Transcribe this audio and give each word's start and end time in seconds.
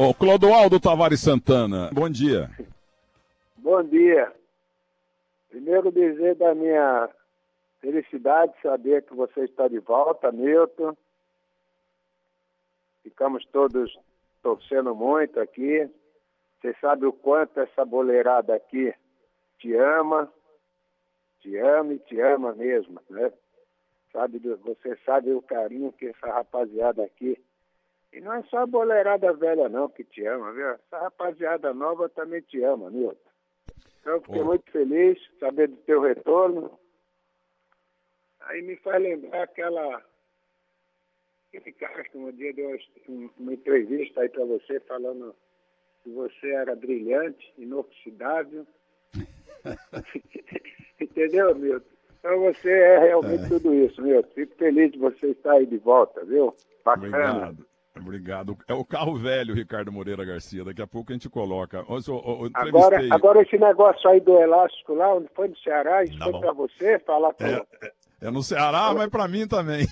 Ô, 0.00 0.14
Clodoaldo 0.14 0.78
Tavares 0.78 1.20
Santana, 1.20 1.90
bom 1.92 2.08
dia. 2.08 2.48
Bom 3.56 3.82
dia. 3.82 4.32
Primeiro 5.50 5.90
dizer 5.90 6.36
da 6.36 6.54
minha 6.54 7.10
felicidade 7.80 8.52
saber 8.62 9.02
que 9.02 9.12
você 9.12 9.40
está 9.40 9.66
de 9.66 9.80
volta, 9.80 10.30
Milton. 10.30 10.96
Ficamos 13.02 13.44
todos 13.46 13.98
torcendo 14.40 14.94
muito 14.94 15.40
aqui. 15.40 15.90
Você 16.60 16.76
sabe 16.80 17.04
o 17.04 17.12
quanto 17.12 17.58
essa 17.58 17.84
boleirada 17.84 18.54
aqui 18.54 18.94
te 19.58 19.74
ama, 19.74 20.32
te 21.40 21.56
ama 21.56 21.94
e 21.94 21.98
te 21.98 22.20
ama 22.20 22.52
mesmo, 22.52 23.00
né? 23.10 23.32
Sabe, 24.12 24.38
você 24.38 24.96
sabe 25.04 25.32
o 25.32 25.42
carinho 25.42 25.92
que 25.92 26.06
essa 26.06 26.28
rapaziada 26.28 27.02
aqui. 27.02 27.36
E 28.12 28.20
não 28.20 28.32
é 28.32 28.42
só 28.44 28.58
a 28.58 28.66
boleirada 28.66 29.32
velha 29.34 29.68
não 29.68 29.88
que 29.88 30.02
te 30.02 30.24
ama, 30.24 30.52
viu? 30.52 30.68
Essa 30.70 30.98
rapaziada 30.98 31.74
nova 31.74 32.08
também 32.08 32.40
te 32.40 32.62
ama, 32.62 32.90
Milton. 32.90 33.16
Então 34.00 34.14
eu 34.14 34.22
fiquei 34.22 34.40
oh. 34.40 34.44
muito 34.44 34.70
feliz 34.70 35.18
saber 35.38 35.68
do 35.68 35.76
teu 35.78 36.00
retorno. 36.00 36.78
Aí 38.40 38.62
me 38.62 38.76
faz 38.76 39.02
lembrar 39.02 39.42
aquela 39.42 40.02
aquele 41.48 41.72
cara 41.72 42.04
que 42.04 42.16
um 42.16 42.30
dia 42.32 42.52
deu 42.52 42.78
uma 43.38 43.52
entrevista 43.52 44.20
aí 44.20 44.28
para 44.28 44.44
você 44.44 44.80
falando 44.80 45.34
que 46.02 46.10
você 46.10 46.50
era 46.50 46.74
brilhante, 46.74 47.52
inoxidável. 47.58 48.66
Entendeu, 51.00 51.54
Milton? 51.54 51.86
Então 52.18 52.40
você 52.40 52.70
é 52.70 52.98
realmente 52.98 53.44
é. 53.44 53.48
tudo 53.48 53.74
isso, 53.74 54.00
Milton. 54.02 54.30
Fico 54.34 54.54
feliz 54.56 54.92
de 54.92 54.98
você 54.98 55.28
estar 55.28 55.52
aí 55.52 55.66
de 55.66 55.76
volta, 55.76 56.24
viu? 56.24 56.54
Bacana. 56.84 57.06
Obrigado. 57.06 57.68
Obrigado. 58.00 58.56
É 58.66 58.74
o 58.74 58.84
carro 58.84 59.16
velho, 59.16 59.54
Ricardo 59.54 59.92
Moreira 59.92 60.24
Garcia. 60.24 60.64
Daqui 60.64 60.82
a 60.82 60.86
pouco 60.86 61.12
a 61.12 61.14
gente 61.14 61.28
coloca. 61.28 61.84
Eu, 61.88 61.98
eu, 62.08 62.44
eu 62.44 62.50
agora, 62.54 62.98
agora 63.10 63.42
esse 63.42 63.58
negócio 63.58 64.08
aí 64.08 64.20
do 64.20 64.38
elástico 64.38 64.94
lá, 64.94 65.14
onde 65.14 65.28
foi 65.34 65.48
no 65.48 65.56
Ceará, 65.58 66.04
isso 66.04 66.18
tá 66.18 66.24
foi 66.24 66.40
para 66.40 66.52
você 66.52 66.98
falar 67.00 67.32
com. 67.34 67.44
É, 67.44 67.62
é, 67.82 67.92
é 68.22 68.30
no 68.30 68.42
Ceará, 68.42 68.92
mas 68.94 69.08
para 69.08 69.28
mim 69.28 69.46
também. 69.46 69.86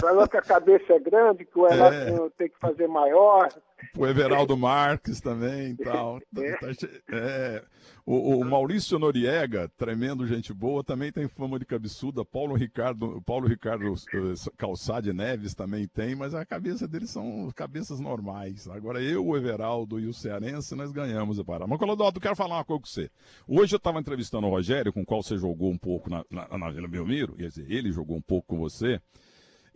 Falou 0.00 0.28
que 0.28 0.36
a 0.36 0.42
cabeça 0.42 0.92
é 0.92 0.98
grande, 0.98 1.44
que 1.44 1.58
o 1.58 1.66
elástico 1.66 2.26
é. 2.26 2.30
tem 2.38 2.48
que 2.48 2.58
fazer 2.58 2.86
maior. 2.86 3.48
O 3.96 4.06
Everaldo 4.06 4.56
Marques 4.56 5.20
também 5.20 5.72
e 5.72 5.76
tal. 5.76 6.20
É. 6.36 6.52
Tá 6.56 6.68
é. 7.12 7.62
O, 8.04 8.38
o, 8.38 8.44
Maurício 8.44 8.98
Noriega, 8.98 9.68
tremendo 9.76 10.26
gente 10.26 10.52
boa, 10.52 10.84
também 10.84 11.10
tem 11.10 11.26
fama 11.26 11.58
de 11.58 11.64
cabeçuda. 11.64 12.24
Paulo 12.24 12.54
Ricardo, 12.54 13.20
Paulo 13.22 13.48
Ricardo 13.48 13.84
eh, 13.86 14.50
Calçade 14.56 15.12
Neves 15.12 15.54
também 15.54 15.88
tem, 15.88 16.14
mas 16.14 16.34
a 16.34 16.44
cabeça 16.44 16.86
deles 16.86 17.10
são 17.10 17.50
cabeças 17.56 17.98
normais. 17.98 18.68
Agora 18.68 19.02
eu, 19.02 19.26
o 19.26 19.36
Everaldo 19.36 19.98
e 19.98 20.06
o 20.06 20.14
Cearense, 20.14 20.74
nós 20.76 20.92
ganhamos 20.92 21.40
a 21.40 21.44
parada. 21.44 21.66
Mas, 21.66 21.78
Colodoto, 21.78 22.20
quero 22.20 22.36
falar 22.36 22.56
uma 22.56 22.64
coisa 22.64 22.82
com 22.82 22.88
você. 22.88 23.10
Hoje 23.48 23.74
eu 23.74 23.78
estava 23.78 23.98
entrevistando 23.98 24.46
o 24.46 24.50
Rogério, 24.50 24.92
com 24.92 25.00
o 25.00 25.06
qual 25.06 25.22
você 25.22 25.36
jogou 25.36 25.70
um 25.70 25.78
pouco 25.78 26.08
na, 26.08 26.24
na, 26.30 26.58
na 26.58 26.70
Vila 26.70 26.86
Belmiro, 26.86 27.34
quer 27.34 27.48
dizer, 27.48 27.66
ele 27.68 27.90
jogou 27.90 28.16
um 28.16 28.22
pouco 28.22 28.48
com 28.48 28.58
você 28.58 29.00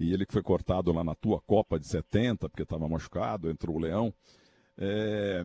e 0.01 0.13
ele 0.13 0.25
que 0.25 0.33
foi 0.33 0.43
cortado 0.43 0.91
lá 0.93 1.05
na 1.05 1.15
tua 1.15 1.41
Copa 1.41 1.79
de 1.79 1.87
70, 1.87 2.49
porque 2.49 2.63
estava 2.63 2.89
machucado, 2.89 3.51
entrou 3.51 3.77
o 3.77 3.79
Leão. 3.79 4.13
É... 4.79 5.45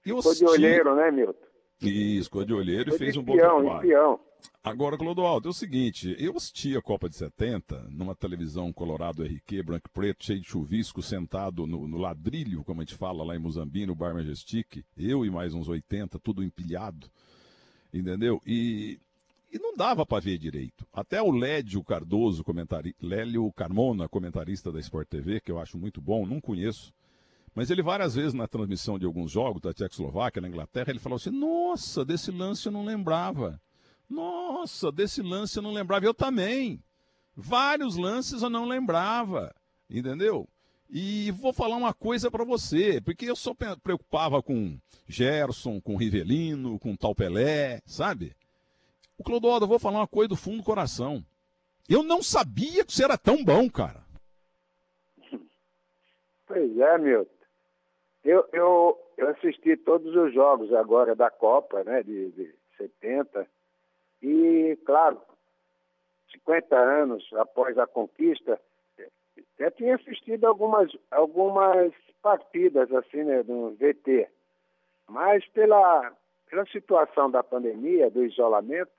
Ficou 0.00 0.34
de 0.34 0.44
olheiro, 0.44 0.94
né, 0.94 1.10
Milton? 1.10 1.50
Isso, 1.82 2.24
ficou 2.24 2.44
de 2.44 2.54
olheiro 2.54 2.94
e 2.94 2.98
fez 2.98 3.16
um 3.16 3.22
bom 3.22 3.36
trabalho. 3.36 3.74
Espião. 3.74 4.20
Agora, 4.62 4.96
Clodoaldo, 4.96 5.48
é 5.48 5.50
o 5.50 5.54
seguinte, 5.54 6.14
eu 6.18 6.36
assisti 6.36 6.76
a 6.76 6.82
Copa 6.82 7.08
de 7.08 7.16
70 7.16 7.88
numa 7.90 8.14
televisão 8.14 8.72
Colorado 8.72 9.22
RQ, 9.22 9.62
branco 9.62 9.88
e 9.88 9.92
preto, 9.92 10.24
cheio 10.24 10.40
de 10.40 10.48
chuvisco, 10.48 11.02
sentado 11.02 11.66
no, 11.66 11.88
no, 11.88 11.98
ladrilho, 11.98 12.62
como 12.64 12.80
a 12.80 12.84
gente 12.84 12.94
fala 12.94 13.24
lá 13.24 13.34
em 13.34 13.38
Muzambique, 13.38 13.86
no 13.86 13.94
Bar 13.94 14.14
Majestic, 14.14 14.84
eu 14.96 15.24
e 15.24 15.30
mais 15.30 15.54
uns 15.54 15.68
80, 15.68 16.18
tudo 16.18 16.42
empilhado, 16.42 17.10
entendeu? 17.92 18.40
E 18.46 18.98
e 19.50 19.58
não 19.58 19.74
dava 19.74 20.06
para 20.06 20.22
ver 20.22 20.38
direito. 20.38 20.86
Até 20.92 21.20
o 21.20 21.30
Lédio 21.30 21.82
Cardoso, 21.82 22.44
comentari... 22.44 22.94
Lélio 23.00 23.50
Carmona, 23.52 24.08
comentarista 24.08 24.70
da 24.70 24.78
Sport 24.80 25.08
TV, 25.08 25.40
que 25.40 25.50
eu 25.50 25.58
acho 25.58 25.76
muito 25.76 26.00
bom, 26.00 26.26
não 26.26 26.40
conheço. 26.40 26.92
Mas 27.54 27.70
ele 27.70 27.82
várias 27.82 28.14
vezes 28.14 28.32
na 28.32 28.46
transmissão 28.46 28.98
de 28.98 29.06
alguns 29.06 29.30
jogos 29.32 29.60
da 29.60 29.72
Tchecoslováquia, 29.72 30.40
na 30.40 30.48
Inglaterra, 30.48 30.90
ele 30.90 31.00
falou 31.00 31.16
assim: 31.16 31.30
Nossa, 31.30 32.04
desse 32.04 32.30
lance 32.30 32.66
eu 32.66 32.72
não 32.72 32.84
lembrava. 32.84 33.60
Nossa, 34.08 34.90
desse 34.90 35.22
lance 35.22 35.56
eu 35.56 35.62
não 35.62 35.72
lembrava. 35.72 36.04
Eu 36.04 36.14
também. 36.14 36.82
Vários 37.36 37.96
lances 37.96 38.42
eu 38.42 38.50
não 38.50 38.66
lembrava. 38.66 39.54
Entendeu? 39.88 40.48
E 40.88 41.30
vou 41.30 41.52
falar 41.52 41.76
uma 41.76 41.94
coisa 41.94 42.30
para 42.30 42.44
você, 42.44 43.00
porque 43.00 43.26
eu 43.26 43.36
só 43.36 43.54
preocupava 43.54 44.42
com 44.42 44.76
Gerson, 45.06 45.80
com 45.80 45.96
Rivelino, 45.96 46.78
com 46.80 46.96
Tal 46.96 47.14
Pelé, 47.14 47.80
sabe? 47.86 48.34
O 49.20 49.22
Clodoaldo, 49.22 49.66
vou 49.66 49.78
falar 49.78 49.98
uma 49.98 50.06
coisa 50.08 50.30
do 50.30 50.36
fundo 50.36 50.56
do 50.56 50.64
coração. 50.64 51.22
Eu 51.86 52.02
não 52.02 52.22
sabia 52.22 52.82
que 52.86 52.90
você 52.90 53.04
era 53.04 53.18
tão 53.18 53.44
bom, 53.44 53.68
cara. 53.68 54.00
Pois 56.46 56.78
é, 56.78 56.98
Milton. 56.98 57.30
Eu, 58.24 58.48
eu, 58.50 58.98
eu 59.18 59.28
assisti 59.28 59.76
todos 59.76 60.16
os 60.16 60.32
jogos 60.32 60.72
agora 60.72 61.14
da 61.14 61.30
Copa, 61.30 61.84
né, 61.84 62.02
de, 62.02 62.30
de 62.30 62.54
70. 62.78 63.46
E, 64.22 64.78
claro, 64.86 65.20
50 66.32 66.74
anos 66.74 67.28
após 67.34 67.76
a 67.76 67.86
conquista, 67.86 68.58
já 69.58 69.70
tinha 69.70 69.96
assistido 69.96 70.46
algumas, 70.46 70.90
algumas 71.10 71.92
partidas, 72.22 72.90
assim, 72.90 73.22
né, 73.22 73.42
no 73.46 73.72
VT. 73.72 74.30
Mas 75.06 75.46
pela, 75.48 76.10
pela 76.48 76.64
situação 76.66 77.30
da 77.30 77.42
pandemia, 77.42 78.10
do 78.10 78.24
isolamento, 78.24 78.90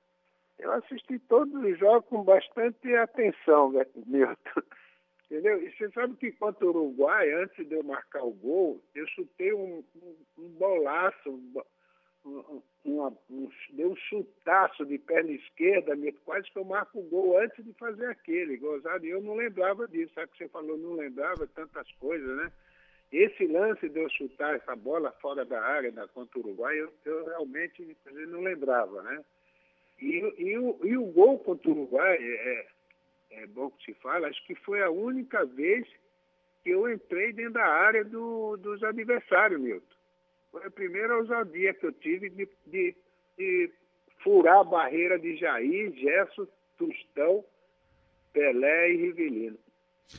eu 0.58 0.72
assisti 0.72 1.18
todos 1.18 1.54
os 1.54 1.78
jogos 1.78 2.08
com 2.08 2.22
bastante 2.22 2.94
atenção, 2.94 3.72
né, 3.72 3.86
Milton. 4.06 4.62
Entendeu? 5.30 5.62
E 5.62 5.72
você 5.72 5.90
sabe 5.92 6.14
que 6.16 6.30
contra 6.32 6.66
o 6.66 6.68
Uruguai, 6.68 7.32
antes 7.32 7.66
de 7.66 7.74
eu 7.74 7.82
marcar 7.82 8.22
o 8.22 8.32
gol, 8.32 8.82
eu 8.94 9.06
chutei 9.08 9.50
um, 9.54 9.82
um, 9.96 10.16
um 10.38 10.48
bolaço, 10.50 11.30
um, 11.30 12.62
uma, 12.84 13.08
um, 13.30 13.50
dei 13.70 13.86
um 13.86 13.96
chutaço 13.96 14.84
de 14.84 14.98
perna 14.98 15.32
esquerda, 15.32 15.96
quase 16.26 16.50
que 16.50 16.58
eu 16.58 16.64
marco 16.66 16.98
o 16.98 17.08
gol 17.08 17.38
antes 17.38 17.64
de 17.64 17.72
fazer 17.74 18.06
aquele, 18.06 18.58
gozado. 18.58 19.06
E 19.06 19.10
eu 19.10 19.22
não 19.22 19.34
lembrava 19.34 19.88
disso, 19.88 20.12
sabe 20.14 20.30
que 20.32 20.38
você 20.38 20.48
falou, 20.48 20.76
não 20.76 20.94
lembrava 20.96 21.46
tantas 21.46 21.90
coisas, 21.92 22.36
né? 22.36 22.52
Esse 23.10 23.46
lance 23.46 23.88
de 23.88 24.00
eu 24.00 24.10
chutar 24.10 24.54
essa 24.54 24.76
bola 24.76 25.12
fora 25.12 25.44
da 25.44 25.62
área 25.62 25.90
da, 25.92 26.06
contra 26.08 26.38
o 26.38 26.42
Uruguai, 26.42 26.78
eu, 26.78 26.92
eu 27.06 27.24
realmente 27.24 27.96
não 28.28 28.40
lembrava, 28.40 29.02
né? 29.02 29.24
E, 30.02 30.34
e, 30.36 30.58
o, 30.58 30.80
e 30.82 30.96
o 30.96 31.04
gol 31.06 31.38
contra 31.38 31.70
o 31.70 31.72
Uruguai, 31.72 32.18
é, 32.18 32.66
é, 33.30 33.42
é 33.42 33.46
bom 33.46 33.70
que 33.70 33.84
se 33.84 33.94
fala, 34.00 34.26
acho 34.26 34.44
que 34.46 34.54
foi 34.56 34.82
a 34.82 34.90
única 34.90 35.46
vez 35.46 35.86
que 36.64 36.70
eu 36.70 36.92
entrei 36.92 37.32
dentro 37.32 37.54
da 37.54 37.64
área 37.64 38.04
do, 38.04 38.56
dos 38.56 38.82
adversários, 38.82 39.60
Milton. 39.60 39.94
Foi 40.50 40.66
a 40.66 40.70
primeira 40.70 41.16
ousadia 41.16 41.72
que 41.74 41.86
eu 41.86 41.92
tive 41.92 42.30
de, 42.30 42.48
de, 42.66 42.96
de 43.38 43.70
furar 44.22 44.58
a 44.58 44.64
barreira 44.64 45.18
de 45.18 45.36
Jair, 45.36 45.92
Gerson, 45.94 46.48
Tostão, 46.76 47.44
Pelé 48.32 48.90
e 48.90 48.96
Rivelino. 48.96 49.58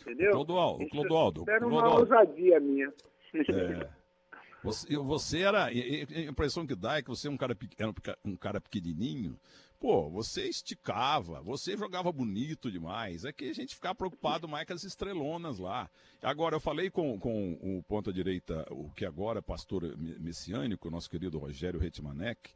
Entendeu? 0.01 0.31
Clodoaldo, 0.31 0.88
Clodoaldo. 0.88 1.45
Era 1.47 1.67
uma 1.67 1.99
ousadia 1.99 2.59
minha. 2.59 2.91
É. 3.35 4.03
Você, 4.63 4.95
você 4.97 5.41
era. 5.41 5.66
A 5.66 5.72
impressão 5.73 6.66
que 6.66 6.75
dá 6.75 6.97
é 6.97 7.01
que 7.01 7.09
você 7.09 7.27
é 7.27 7.31
um 7.31 7.38
cara, 7.38 7.55
era 7.77 7.93
um 8.23 8.35
cara 8.35 8.61
pequenininho. 8.61 9.38
Pô, 9.83 10.09
você 10.09 10.47
esticava, 10.47 11.41
você 11.41 11.75
jogava 11.75 12.09
bonito 12.09 12.71
demais. 12.71 13.25
É 13.25 13.33
que 13.33 13.49
a 13.49 13.53
gente 13.53 13.75
ficava 13.75 13.94
preocupado 13.94 14.47
mais 14.47 14.66
com 14.66 14.71
as 14.71 14.85
estrelonas 14.85 15.59
lá. 15.59 15.89
Agora, 16.21 16.55
eu 16.55 16.61
falei 16.61 16.89
com, 16.89 17.19
com 17.19 17.59
o 17.61 17.83
ponta-direita, 17.83 18.66
o 18.72 18.89
que 18.91 19.05
agora 19.05 19.39
é 19.39 19.41
pastor 19.41 19.93
messiânico, 19.97 20.90
nosso 20.90 21.09
querido 21.09 21.37
Rogério 21.37 21.84
Hetmanek. 21.84 22.52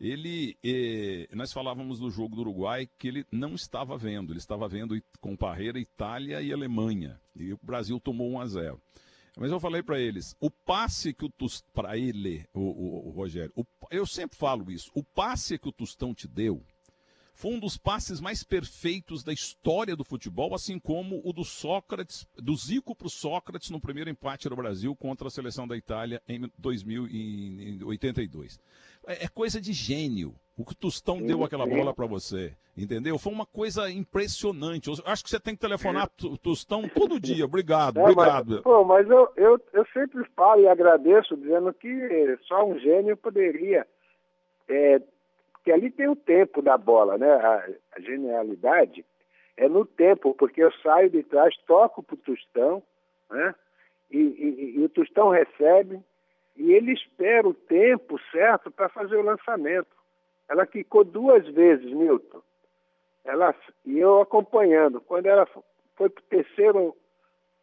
Ele, 0.00 0.56
eh, 0.64 1.28
nós 1.34 1.52
falávamos 1.52 1.98
do 1.98 2.10
jogo 2.10 2.34
do 2.34 2.40
Uruguai 2.40 2.88
que 2.98 3.08
ele 3.08 3.26
não 3.30 3.52
estava 3.52 3.98
vendo. 3.98 4.32
Ele 4.32 4.38
estava 4.38 4.66
vendo 4.66 4.98
com 5.20 5.36
Parreira, 5.36 5.78
Itália 5.78 6.40
e 6.40 6.50
Alemanha. 6.50 7.20
E 7.36 7.52
o 7.52 7.58
Brasil 7.62 8.00
tomou 8.00 8.30
1 8.30 8.40
a 8.40 8.46
0. 8.46 8.82
Mas 9.36 9.52
eu 9.52 9.60
falei 9.60 9.82
para 9.82 10.00
eles, 10.00 10.34
o 10.40 10.50
passe 10.50 11.14
que 11.14 11.24
o 11.24 11.32
para 11.72 11.96
ele, 11.96 12.46
o, 12.52 12.60
o, 12.60 13.08
o 13.08 13.10
Rogério, 13.10 13.52
o, 13.54 13.64
eu 13.90 14.06
sempre 14.06 14.38
falo 14.38 14.70
isso, 14.70 14.90
o 14.94 15.02
passe 15.02 15.58
que 15.58 15.68
o 15.68 15.72
Tostão 15.72 16.14
te 16.14 16.28
deu 16.28 16.64
foi 17.40 17.54
um 17.54 17.58
dos 17.58 17.78
passes 17.78 18.20
mais 18.20 18.44
perfeitos 18.44 19.24
da 19.24 19.32
história 19.32 19.96
do 19.96 20.04
futebol, 20.04 20.54
assim 20.54 20.78
como 20.78 21.22
o 21.24 21.32
do 21.32 21.42
Sócrates, 21.42 22.26
do 22.36 22.54
Zico 22.54 22.94
para 22.94 23.06
o 23.06 23.10
Sócrates 23.10 23.70
no 23.70 23.80
primeiro 23.80 24.10
empate 24.10 24.50
no 24.50 24.56
Brasil 24.56 24.94
contra 24.94 25.26
a 25.26 25.30
seleção 25.30 25.66
da 25.66 25.74
Itália 25.74 26.22
em 26.28 26.52
2082. 26.58 28.60
É, 29.06 29.24
é 29.24 29.28
coisa 29.28 29.60
de 29.60 29.72
gênio. 29.72 30.34
O 30.56 30.64
que 30.64 30.72
o 30.72 30.76
Tostão 30.76 31.22
deu 31.22 31.42
aquela 31.42 31.66
bola 31.66 31.94
para 31.94 32.06
você, 32.06 32.52
entendeu? 32.76 33.18
Foi 33.18 33.32
uma 33.32 33.46
coisa 33.46 33.90
impressionante. 33.90 34.88
Eu 34.88 34.94
acho 35.06 35.24
que 35.24 35.30
você 35.30 35.40
tem 35.40 35.54
que 35.54 35.60
telefonar 35.60 36.10
o 36.22 36.36
Tostão 36.36 36.86
todo 36.86 37.18
dia. 37.18 37.46
Obrigado, 37.46 37.98
é, 37.98 38.02
obrigado. 38.02 38.50
Mas, 38.56 38.62
pô, 38.62 38.84
mas 38.84 39.08
eu, 39.08 39.32
eu, 39.36 39.58
eu 39.72 39.86
sempre 39.86 40.22
falo 40.36 40.60
e 40.60 40.68
agradeço, 40.68 41.34
dizendo 41.34 41.72
que 41.72 42.38
só 42.46 42.62
um 42.66 42.78
gênio 42.78 43.16
poderia 43.16 43.86
é, 44.68 45.00
porque 45.60 45.72
ali 45.72 45.90
tem 45.90 46.08
o 46.08 46.16
tempo 46.16 46.62
da 46.62 46.78
bola, 46.78 47.18
né? 47.18 47.30
A, 47.30 47.68
a 47.96 48.00
genialidade 48.00 49.04
é 49.56 49.68
no 49.68 49.84
tempo, 49.84 50.34
porque 50.34 50.62
eu 50.62 50.72
saio 50.82 51.10
de 51.10 51.22
trás, 51.22 51.54
toco 51.66 52.02
para 52.02 52.14
o 52.14 52.18
Tostão, 52.18 52.82
né? 53.30 53.54
E, 54.10 54.18
e, 54.18 54.78
e, 54.78 54.84
o 54.84 54.88
Tostão 54.88 55.28
recebe 55.28 56.00
e 56.60 56.74
ele 56.74 56.92
espera 56.92 57.48
o 57.48 57.54
tempo 57.54 58.20
certo 58.30 58.70
para 58.70 58.90
fazer 58.90 59.16
o 59.16 59.22
lançamento. 59.22 59.96
Ela 60.46 60.66
quicou 60.66 61.02
duas 61.04 61.48
vezes, 61.48 61.90
Milton. 61.90 62.42
Ela, 63.24 63.54
e 63.86 63.98
eu 63.98 64.20
acompanhando. 64.20 65.00
Quando 65.00 65.24
ela 65.24 65.46
foi 65.96 66.10
para 66.10 66.20
o 66.20 66.28
terceiro 66.28 66.94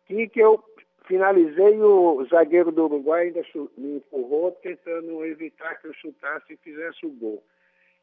kick, 0.07 0.39
eu 0.39 0.63
finalizei 1.05 1.79
o 1.79 2.25
zagueiro 2.25 2.71
do 2.71 2.85
Uruguai 2.85 3.27
ainda 3.27 3.43
me 3.77 3.97
empurrou, 3.97 4.51
tentando 4.63 5.23
evitar 5.25 5.79
que 5.79 5.87
eu 5.87 5.93
chutasse 5.93 6.53
e 6.53 6.57
fizesse 6.57 7.05
o 7.05 7.11
gol. 7.11 7.43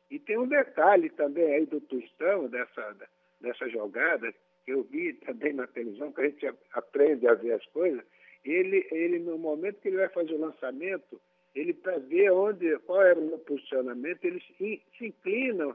E 0.08 0.20
tem 0.20 0.38
um 0.38 0.46
detalhe 0.46 1.10
também 1.10 1.54
aí 1.54 1.66
do 1.66 1.80
Tostão, 1.80 2.46
dessa, 2.46 2.96
dessa 3.40 3.68
jogada, 3.68 4.32
que 4.64 4.72
eu 4.72 4.84
vi 4.84 5.14
também 5.14 5.54
na 5.54 5.66
televisão, 5.66 6.12
que 6.12 6.20
a 6.20 6.28
gente 6.28 6.54
aprende 6.72 7.26
a 7.26 7.34
ver 7.34 7.54
as 7.54 7.66
coisas. 7.66 8.04
Ele, 8.44 8.86
ele 8.90 9.18
no 9.18 9.38
momento 9.38 9.80
que 9.80 9.88
ele 9.88 9.96
vai 9.96 10.08
fazer 10.08 10.34
o 10.34 10.40
lançamento, 10.40 11.20
ele 11.54 11.72
para 11.72 11.98
ver 11.98 12.30
onde, 12.30 12.76
qual 12.80 13.02
era 13.02 13.18
o 13.18 13.38
posicionamento, 13.38 14.24
ele 14.24 14.42
se, 14.58 14.82
se 14.98 15.06
inclina 15.06 15.74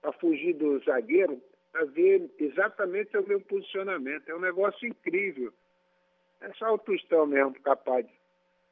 para 0.00 0.12
fugir 0.12 0.54
do 0.54 0.78
zagueiro, 0.84 1.42
para 1.72 1.84
ver 1.84 2.30
exatamente 2.38 3.16
o 3.18 3.26
meu 3.26 3.40
posicionamento. 3.40 4.28
É 4.28 4.34
um 4.34 4.40
negócio 4.40 4.86
incrível. 4.86 5.52
É 6.40 6.52
só 6.54 6.74
o 6.74 6.78
Tostão 6.78 7.26
mesmo 7.26 7.54
capaz 7.60 8.06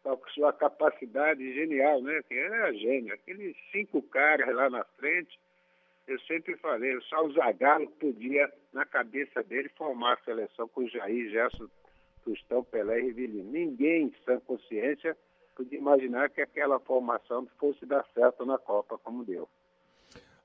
com 0.04 0.20
sua 0.34 0.52
capacidade 0.52 1.54
genial, 1.54 2.02
né? 2.02 2.22
Que 2.28 2.34
é 2.34 2.74
gênio. 2.74 3.14
Aqueles 3.14 3.56
cinco 3.72 4.02
caras 4.02 4.54
lá 4.54 4.68
na 4.68 4.84
frente, 4.98 5.38
eu 6.06 6.20
sempre 6.20 6.56
falei, 6.58 7.00
só 7.02 7.24
o 7.24 7.32
Zagallo 7.32 7.88
podia, 7.92 8.52
na 8.72 8.84
cabeça 8.84 9.42
dele, 9.42 9.70
formar 9.70 10.14
a 10.14 10.24
seleção 10.24 10.68
com 10.68 10.86
Jair, 10.86 11.30
Gerson, 11.30 11.68
Tostão, 12.24 12.64
Pelé 12.64 13.00
e 13.00 13.04
Rivelino. 13.04 13.50
Ninguém, 13.50 14.06
em 14.06 14.14
sã 14.24 14.40
consciência, 14.40 15.16
podia 15.54 15.78
imaginar 15.78 16.30
que 16.30 16.40
aquela 16.40 16.80
formação 16.80 17.46
fosse 17.58 17.84
dar 17.86 18.04
certo 18.14 18.44
na 18.44 18.58
Copa 18.58 18.98
como 18.98 19.24
deu. 19.24 19.48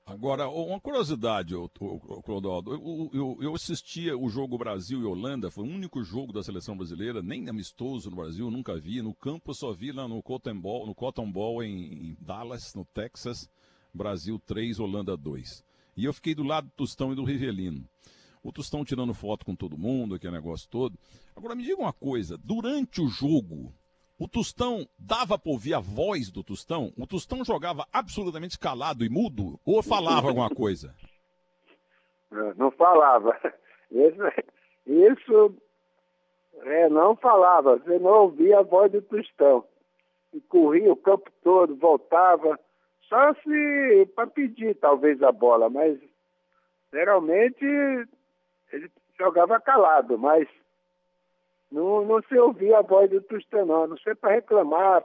Agora, 0.06 0.48
uma 0.48 0.80
curiosidade, 0.80 1.54
Clodoaldo. 2.24 2.72
Eu, 3.40 3.54
assistia 3.54 4.18
o 4.18 4.28
jogo 4.28 4.58
Brasil 4.58 5.00
e 5.00 5.04
Holanda, 5.04 5.52
foi 5.52 5.62
o 5.62 5.70
único 5.70 6.02
jogo 6.02 6.32
da 6.32 6.42
seleção 6.42 6.76
brasileira, 6.76 7.22
nem 7.22 7.48
amistoso 7.48 8.10
no 8.10 8.16
Brasil, 8.16 8.50
nunca 8.50 8.76
vi. 8.76 9.00
No 9.00 9.14
campo 9.14 9.54
só 9.54 9.72
vi 9.72 9.92
lá 9.92 10.08
no 10.08 10.20
Cotton 10.20 10.60
Ball, 10.60 10.86
no 10.86 10.96
Cotton 10.96 11.30
Ball 11.30 11.62
em, 11.62 12.10
em 12.10 12.16
Dallas, 12.20 12.74
no 12.74 12.84
Texas, 12.86 13.48
Brasil 13.94 14.36
3, 14.44 14.80
Holanda 14.80 15.16
2. 15.16 15.64
E 15.96 16.04
eu 16.04 16.12
fiquei 16.12 16.34
do 16.34 16.42
lado 16.42 16.66
do 16.66 16.72
Tostão 16.72 17.12
e 17.12 17.14
do 17.14 17.22
Rivelino. 17.22 17.84
O 18.42 18.52
Tostão 18.52 18.84
tirando 18.84 19.12
foto 19.12 19.44
com 19.44 19.54
todo 19.54 19.78
mundo, 19.78 20.14
aquele 20.14 20.32
negócio 20.32 20.68
todo. 20.68 20.98
Agora 21.36 21.54
me 21.54 21.62
diga 21.62 21.80
uma 21.80 21.92
coisa, 21.92 22.38
durante 22.38 23.00
o 23.00 23.08
jogo, 23.08 23.72
o 24.18 24.28
Tostão 24.28 24.86
dava 24.98 25.38
para 25.38 25.52
ouvir 25.52 25.74
a 25.74 25.80
voz 25.80 26.30
do 26.30 26.42
Tostão? 26.44 26.92
O 26.96 27.06
Tostão 27.06 27.44
jogava 27.44 27.86
absolutamente 27.92 28.58
calado 28.58 29.04
e 29.04 29.08
mudo 29.08 29.58
ou 29.64 29.82
falava 29.82 30.28
alguma 30.28 30.48
coisa? 30.54 30.94
Não 32.56 32.70
falava. 32.70 33.38
Isso, 33.90 34.22
isso 34.86 35.54
é, 36.62 36.88
não 36.88 37.16
falava. 37.16 37.78
Você 37.78 37.98
não 37.98 38.10
ouvia 38.22 38.60
a 38.60 38.62
voz 38.62 38.92
do 38.92 39.02
Tostão. 39.02 39.64
E 40.32 40.40
corria 40.42 40.92
o 40.92 40.96
campo 40.96 41.30
todo, 41.42 41.74
voltava. 41.76 42.58
Só 43.08 43.34
se 43.34 44.06
para 44.14 44.28
pedir 44.28 44.76
talvez 44.76 45.22
a 45.22 45.32
bola, 45.32 45.68
mas 45.68 45.98
geralmente 46.92 47.64
ele 48.72 48.90
jogava 49.18 49.60
calado, 49.60 50.18
mas 50.18 50.48
não, 51.70 52.04
não 52.04 52.22
se 52.22 52.36
ouvia 52.38 52.78
a 52.78 52.82
voz 52.82 53.08
do 53.10 53.20
Tostão, 53.22 53.64
não. 53.64 53.86
Não 53.86 53.98
sei 53.98 54.14
para 54.14 54.34
reclamar. 54.34 55.04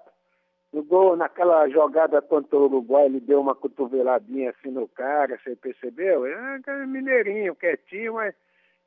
No 0.73 0.83
gol, 0.83 1.15
naquela 1.15 1.69
jogada 1.69 2.21
contra 2.21 2.57
o 2.57 2.65
Uruguai, 2.65 3.05
ele 3.05 3.21
deu 3.21 3.39
uma 3.39 3.55
cotoveladinha 3.55 4.49
assim 4.49 4.69
no 4.71 4.89
cara, 4.89 5.39
você 5.41 5.55
percebeu? 5.55 6.25
É 6.25 6.85
mineirinho, 6.85 7.55
quietinho, 7.55 8.15
mas 8.15 8.35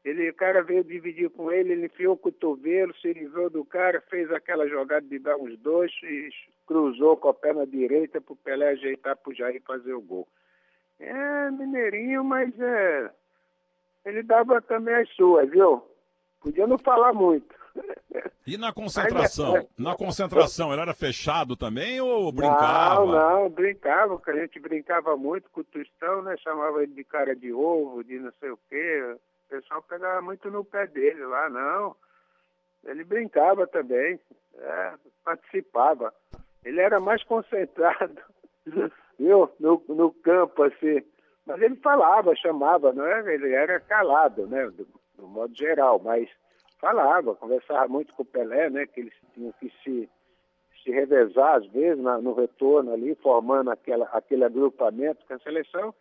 ele, 0.05 0.29
o 0.29 0.35
cara 0.35 0.63
veio 0.63 0.85
dividir 0.85 1.31
com 1.31 1.51
ele, 1.51 1.73
ele 1.73 1.87
enfiou 1.87 2.13
o 2.13 2.19
cotovelo, 2.19 2.95
se 2.97 3.11
livrou 3.15 3.49
do 3.49 3.65
cara, 3.65 4.03
fez 4.11 4.31
aquela 4.31 4.69
jogada 4.69 5.07
de 5.07 5.19
dar 5.19 5.37
uns 5.37 5.59
dois 5.61 5.91
e 6.03 6.29
cruzou 6.67 7.17
com 7.17 7.31
a 7.31 7.35
perna 7.35 7.67
direita 7.67 8.21
para 8.21 8.35
o 8.35 8.37
Pelé 8.37 8.69
ajeitar 8.69 9.17
para 9.17 9.31
o 9.31 9.35
Jair 9.35 9.63
fazer 9.67 9.95
o 9.95 10.03
gol. 10.03 10.29
É 11.01 11.51
mineirinho, 11.51 12.23
mas 12.23 12.53
é, 12.61 13.11
ele 14.09 14.23
dava 14.23 14.61
também 14.63 14.95
as 14.95 15.09
suas, 15.15 15.49
viu? 15.51 15.83
Podia 16.41 16.67
não 16.67 16.79
falar 16.79 17.13
muito. 17.13 17.55
E 18.47 18.57
na 18.57 18.73
concentração? 18.73 19.57
É- 19.57 19.67
na 19.79 19.95
concentração, 19.95 20.73
ele 20.73 20.81
era 20.81 20.95
fechado 20.95 21.55
também 21.55 22.01
ou 22.01 22.33
brincava? 22.33 23.05
Não, 23.05 23.43
não, 23.43 23.51
brincava, 23.51 24.19
que 24.19 24.31
a 24.31 24.35
gente 24.41 24.59
brincava 24.59 25.17
muito 25.17 25.51
com 25.51 25.61
o 25.61 25.65
Tostão, 25.65 26.23
né? 26.23 26.37
Chamava 26.39 26.83
ele 26.83 26.95
de 26.95 27.05
cara 27.05 27.37
de 27.37 27.53
ovo, 27.53 28.03
de 28.03 28.19
não 28.19 28.33
sei 28.41 28.51
o 28.51 28.59
quê. 28.69 29.17
O 29.47 29.49
pessoal 29.51 29.83
pegava 29.83 30.23
muito 30.23 30.51
no 30.51 30.65
pé 30.65 30.87
dele 30.87 31.25
lá, 31.27 31.49
não. 31.51 31.95
Ele 32.85 33.05
brincava 33.05 33.67
também, 33.67 34.19
é, 34.57 34.93
participava. 35.25 36.13
Ele 36.65 36.81
era 36.81 36.99
mais 36.99 37.23
concentrado, 37.25 38.21
viu? 39.19 39.51
No, 39.61 39.83
no 39.89 40.11
campo, 40.13 40.63
assim. 40.63 41.03
Mas 41.49 41.63
ele 41.63 41.77
falava, 41.77 42.37
chamava, 42.37 42.93
não 42.93 43.07
é? 43.07 43.35
Ele 43.35 43.53
era 43.55 43.81
calado, 43.81 44.47
né? 44.47 44.67
Do, 44.67 44.87
do 45.17 45.27
modo 45.27 45.55
geral, 45.57 45.99
mas 45.99 46.29
falava, 46.79 47.35
conversava 47.35 47.89
muito 47.89 48.15
com 48.15 48.23
o 48.23 48.27
Pelé, 48.27 48.71
né, 48.71 48.87
que 48.87 49.01
eles 49.01 49.15
tinham 49.35 49.53
que 49.59 49.73
se, 49.83 50.09
se 50.83 50.91
revezar 50.91 51.57
às 51.57 51.67
vezes 51.67 52.03
na, 52.03 52.19
no 52.19 52.35
retorno 52.35 52.93
ali, 52.93 53.15
formando 53.17 53.71
aquela, 53.71 54.07
aquele 54.13 54.45
agrupamento, 54.45 55.27
que 55.27 55.33
a 55.33 55.39
seleção 55.41 55.93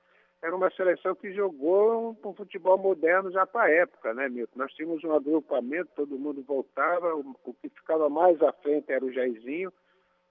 era 0.42 0.56
uma 0.56 0.70
seleção 0.70 1.16
que 1.16 1.34
jogou 1.34 2.16
um, 2.24 2.30
um 2.30 2.34
futebol 2.34 2.78
moderno 2.78 3.32
já 3.32 3.46
para 3.48 3.64
a 3.64 3.72
época, 3.72 4.14
né, 4.14 4.30
Milton? 4.30 4.60
Nós 4.60 4.72
tínhamos 4.74 5.04
um 5.04 5.14
agrupamento, 5.14 5.90
todo 5.96 6.20
mundo 6.20 6.44
voltava, 6.44 7.16
o, 7.16 7.36
o 7.44 7.54
que 7.56 7.70
ficava 7.70 8.08
mais 8.08 8.40
à 8.44 8.52
frente 8.54 8.92
era 8.92 9.04
o 9.04 9.12
Jairzinho, 9.12 9.74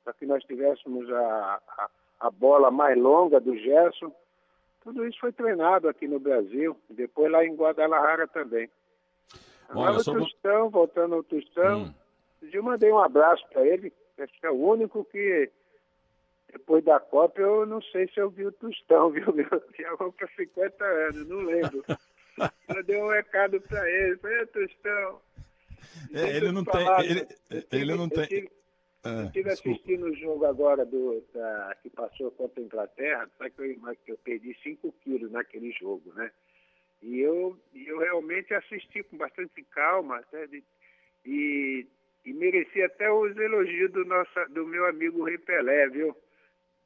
para 0.05 0.13
que 0.13 0.25
nós 0.25 0.45
tivéssemos 0.45 1.11
a, 1.11 1.61
a, 1.67 1.91
a 2.21 2.31
bola 2.31 2.71
mais 2.71 2.97
longa 2.97 3.41
do 3.41 3.57
Gerson. 3.57 4.13
Tudo 4.87 5.05
isso 5.05 5.19
foi 5.19 5.33
treinado 5.33 5.89
aqui 5.89 6.07
no 6.07 6.21
Brasil, 6.21 6.81
depois 6.89 7.29
lá 7.29 7.45
em 7.45 7.57
Guadalajara 7.57 8.29
também. 8.29 8.71
Olha, 9.71 9.97
o 9.97 10.05
sobre... 10.05 10.23
Tostão, 10.23 10.71
voltando 10.71 11.17
ao 11.17 11.25
Tostão, 11.25 11.87
hum. 11.87 11.95
eu 12.53 12.63
mandei 12.63 12.93
um 12.93 13.01
abraço 13.01 13.45
para 13.49 13.67
ele, 13.67 13.93
acho 14.17 14.33
que 14.39 14.47
é 14.47 14.51
o 14.51 14.55
único 14.55 15.05
que, 15.07 15.51
depois 16.53 16.85
da 16.85 17.01
Copa, 17.01 17.41
eu 17.41 17.67
não 17.67 17.83
sei 17.83 18.07
se 18.07 18.21
eu 18.21 18.31
vi 18.31 18.47
o 18.47 18.53
Tostão, 18.53 19.11
viu? 19.11 19.25
Já 19.77 19.93
vou 19.97 20.13
para 20.13 20.29
50 20.37 20.85
anos, 20.85 21.29
não 21.29 21.39
lembro. 21.39 21.85
eu 22.77 22.85
dei 22.85 23.03
um 23.03 23.11
recado 23.11 23.61
para 23.63 23.91
ele, 23.91 24.17
falei, 24.19 24.47
Tostão. 24.47 25.21
É, 26.15 26.37
ele 26.37 26.53
não 26.53 26.65
tem. 26.65 26.87
Ele, 27.01 27.27
ele 27.73 27.95
não 27.97 28.09
tem. 28.09 28.49
Eu 29.07 29.27
estive 29.27 29.51
ah, 29.51 29.53
assistindo 29.53 30.07
o 30.07 30.15
jogo 30.15 30.45
agora 30.45 30.85
do, 30.85 31.23
da, 31.33 31.77
que 31.83 31.91
passou 31.91 32.31
contra 32.33 32.61
a 32.61 32.65
Inglaterra, 32.65 33.31
sabe 33.39 33.51
que 33.51 33.63
eu, 33.63 33.97
eu 34.09 34.19
perdi 34.19 34.57
5 34.63 34.93
quilos 35.03 35.31
naquele 35.31 35.71
jogo, 35.73 36.13
né? 36.15 36.31
E 37.03 37.21
eu, 37.21 37.59
eu 37.75 37.99
realmente 37.99 38.55
assisti 38.55 39.03
com 39.03 39.17
bastante 39.17 39.63
calma 39.65 40.17
até 40.17 40.47
de, 40.47 40.65
e, 41.25 41.87
e 42.25 42.33
mereci 42.33 42.83
até 42.83 43.11
os 43.11 43.37
elogios 43.37 43.93
do, 43.93 44.05
nosso, 44.05 44.33
do 44.51 44.67
meu 44.67 44.87
amigo 44.87 45.25
Rei 45.25 45.39
Pelé, 45.39 45.89
viu? 45.89 46.17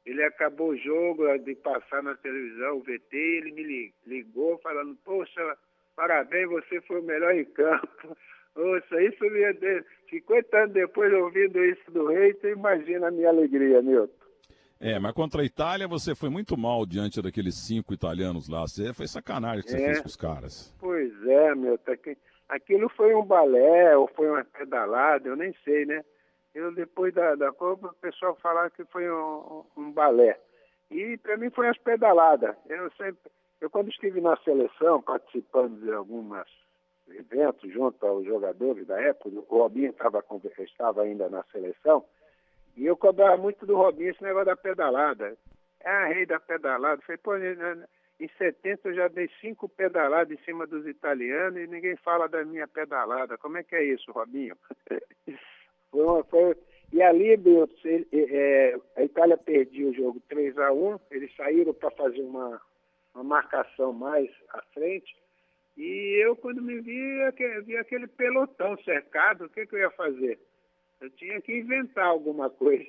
Ele 0.05 0.23
acabou 0.23 0.69
o 0.69 0.77
jogo 0.77 1.37
de 1.37 1.55
passar 1.55 2.01
na 2.01 2.15
televisão, 2.15 2.77
o 2.77 2.81
VT, 2.81 3.15
ele 3.15 3.51
me 3.51 3.93
ligou 4.05 4.57
falando, 4.59 4.95
poxa, 5.03 5.57
parabéns, 5.95 6.49
você 6.49 6.81
foi 6.81 6.99
o 6.99 7.03
melhor 7.03 7.35
em 7.35 7.45
campo. 7.45 8.17
Poxa, 8.53 9.01
isso 9.01 9.23
me... 9.23 9.83
50 10.09 10.57
anos 10.57 10.73
depois 10.73 11.13
ouvindo 11.13 11.63
isso 11.63 11.89
do 11.89 12.07
rei, 12.07 12.33
você 12.33 12.51
imagina 12.51 13.07
a 13.07 13.11
minha 13.11 13.29
alegria, 13.29 13.81
Milton. 13.81 14.21
É, 14.79 14.97
mas 14.97 15.13
contra 15.13 15.41
a 15.41 15.45
Itália 15.45 15.87
você 15.87 16.15
foi 16.15 16.29
muito 16.29 16.57
mal 16.57 16.85
diante 16.87 17.21
daqueles 17.21 17.55
cinco 17.55 17.93
italianos 17.93 18.49
lá. 18.49 18.61
Você 18.61 18.93
foi 18.93 19.07
sacanagem 19.07 19.63
que 19.63 19.69
você 19.69 19.77
é, 19.77 19.85
fez 19.85 20.01
com 20.01 20.07
os 20.07 20.15
caras. 20.15 20.75
Pois 20.79 21.13
é, 21.27 21.53
meu. 21.53 21.77
Tá. 21.77 21.93
Aquilo 22.49 22.89
foi 22.89 23.13
um 23.13 23.23
balé 23.23 23.95
ou 23.95 24.07
foi 24.07 24.27
uma 24.27 24.43
pedalada, 24.43 25.29
eu 25.29 25.35
nem 25.35 25.53
sei, 25.63 25.85
né? 25.85 26.03
Eu, 26.53 26.73
depois 26.73 27.13
da, 27.13 27.35
da 27.35 27.51
Copa, 27.53 27.87
o 27.87 28.01
pessoal 28.01 28.35
falava 28.41 28.69
que 28.71 28.83
foi 28.85 29.09
um, 29.09 29.63
um 29.77 29.91
balé. 29.91 30.37
E 30.89 31.15
para 31.17 31.37
mim 31.37 31.49
foi 31.51 31.69
as 31.69 31.77
pedaladas. 31.77 32.55
Eu 32.67 32.91
sempre, 32.97 33.31
eu 33.61 33.69
quando 33.69 33.89
estive 33.89 34.19
na 34.19 34.35
seleção, 34.37 35.01
participando 35.01 35.79
de 35.79 35.91
alguns 35.93 36.25
eventos 37.09 37.71
junto 37.71 38.05
aos 38.05 38.25
jogadores 38.25 38.85
da 38.87 38.99
época, 39.01 39.29
o 39.29 39.57
Robinho 39.57 39.93
tava, 39.93 40.23
estava 40.59 41.01
ainda 41.03 41.29
na 41.29 41.43
seleção, 41.51 42.05
e 42.75 42.85
eu 42.85 42.95
cobrava 42.95 43.37
muito 43.37 43.65
do 43.65 43.75
Robinho 43.75 44.11
esse 44.11 44.23
negócio 44.23 44.45
da 44.45 44.55
pedalada. 44.55 45.37
É 45.81 45.89
a 45.89 46.07
rei 46.07 46.25
da 46.25 46.39
pedalada. 46.39 47.01
Falei, 47.01 47.17
pô, 47.17 47.35
em 47.37 48.29
70 48.37 48.89
eu 48.89 48.93
já 48.93 49.07
dei 49.07 49.29
cinco 49.41 49.67
pedaladas 49.67 50.37
em 50.37 50.43
cima 50.43 50.67
dos 50.67 50.85
italianos 50.87 51.59
e 51.59 51.67
ninguém 51.67 51.95
fala 51.97 52.27
da 52.29 52.45
minha 52.45 52.67
pedalada. 52.67 53.37
Como 53.37 53.57
é 53.57 53.63
que 53.63 53.75
é 53.75 53.83
isso, 53.83 54.11
Robinho? 54.11 54.55
foi 55.91 56.03
uma, 56.03 56.23
foi... 56.25 56.55
E 56.93 57.01
ali, 57.01 57.39
é, 58.11 58.75
a 58.97 59.03
Itália 59.03 59.37
perdia 59.37 59.87
o 59.87 59.93
jogo 59.93 60.21
3 60.27 60.57
a 60.57 60.73
1 60.73 60.99
eles 61.11 61.33
saíram 61.35 61.73
para 61.73 61.89
fazer 61.91 62.21
uma, 62.21 62.61
uma 63.15 63.23
marcação 63.23 63.93
mais 63.93 64.29
à 64.49 64.61
frente. 64.73 65.15
E 65.81 66.23
eu, 66.23 66.35
quando 66.35 66.61
me 66.61 66.79
vi, 66.79 67.01
vi 67.65 67.75
aquele 67.75 68.05
pelotão 68.05 68.77
cercado, 68.83 69.45
o 69.45 69.49
que, 69.49 69.65
que 69.65 69.73
eu 69.73 69.79
ia 69.79 69.89
fazer? 69.89 70.37
Eu 71.01 71.09
tinha 71.09 71.41
que 71.41 71.57
inventar 71.57 72.05
alguma 72.05 72.51
coisa. 72.51 72.85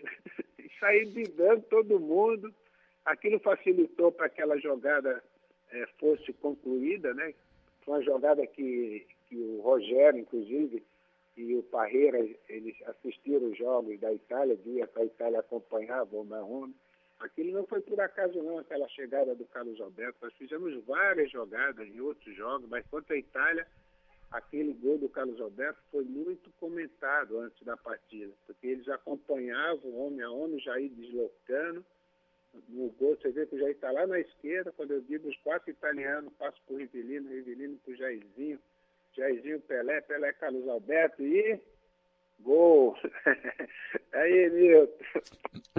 e 0.59 0.69
sair 0.79 1.07
brigando 1.07 1.63
todo 1.71 1.99
mundo. 1.99 2.55
Aquilo 3.03 3.41
facilitou 3.41 4.13
para 4.13 4.29
que 4.29 4.43
aquela 4.43 4.59
jogada 4.59 5.25
é, 5.71 5.87
fosse 5.99 6.35
concluída, 6.35 7.15
né? 7.15 7.33
Foi 7.81 7.95
uma 7.95 8.03
jogada 8.03 8.47
que, 8.47 9.07
que 9.27 9.37
o 9.37 9.63
Rogério, 9.63 10.21
inclusive, 10.21 10.83
e 11.35 11.55
o 11.55 11.63
Parreira, 11.63 12.19
eles 12.47 12.77
assistiram 12.89 13.47
os 13.47 13.57
jogos 13.57 13.99
da 14.01 14.13
Itália, 14.13 14.55
dia 14.55 14.87
para 14.87 15.03
a 15.03 15.07
Itália 15.07 15.41
acompanhar 15.41 16.05
o 16.13 16.25
Marrone. 16.25 16.75
Aquilo 17.23 17.53
não 17.53 17.65
foi 17.67 17.81
por 17.81 18.01
acaso 18.01 18.43
não, 18.43 18.59
aquela 18.59 18.89
chegada 18.89 19.33
do 19.35 19.45
Carlos 19.47 19.81
Alberto. 19.81 20.19
Nós 20.21 20.35
fizemos 20.35 20.85
várias 20.85 21.31
jogadas 21.31 21.87
em 21.87 22.01
outros 22.01 22.35
jogos, 22.35 22.69
mas 22.69 22.85
contra 22.89 23.15
a 23.15 23.19
Itália, 23.19 23.65
aquele 24.29 24.73
gol 24.75 24.99
do 24.99 25.09
Carlos 25.09 25.41
Alberto 25.41 25.81
foi 25.93 26.05
muito 26.05 26.51
comentado 26.59 27.39
antes 27.39 27.63
da 27.65 27.77
partida, 27.77 28.33
porque 28.45 28.67
eles 28.67 28.89
acompanhavam 28.89 29.97
homem 29.97 30.21
a 30.21 30.31
homem, 30.31 30.59
já 30.59 30.81
ir 30.81 30.89
deslocando. 30.89 31.85
No 32.69 32.91
gol, 32.91 33.17
você 33.17 33.31
vê 33.31 33.47
que 33.47 33.55
o 33.55 33.59
Jair 33.59 33.71
está 33.71 33.93
lá 33.93 34.05
na 34.05 34.19
esquerda, 34.19 34.73
quando 34.73 34.91
eu 34.91 35.01
digo 35.03 35.29
os 35.29 35.37
quatro 35.39 35.71
italianos, 35.71 36.33
passo 36.35 36.61
por 36.67 36.81
Rivelino, 36.81 37.31
Rivelino 37.31 37.79
para 37.79 37.93
o 37.93 37.97
Jairzinho, 37.97 38.59
Jairzinho 39.15 39.61
Pelé, 39.61 40.01
Pelé 40.01 40.33
Carlos 40.33 40.69
Alberto 40.69 41.23
e 41.23 41.61
Gol! 42.43 42.97
Aí, 44.13 44.51
Milton. 44.51 44.93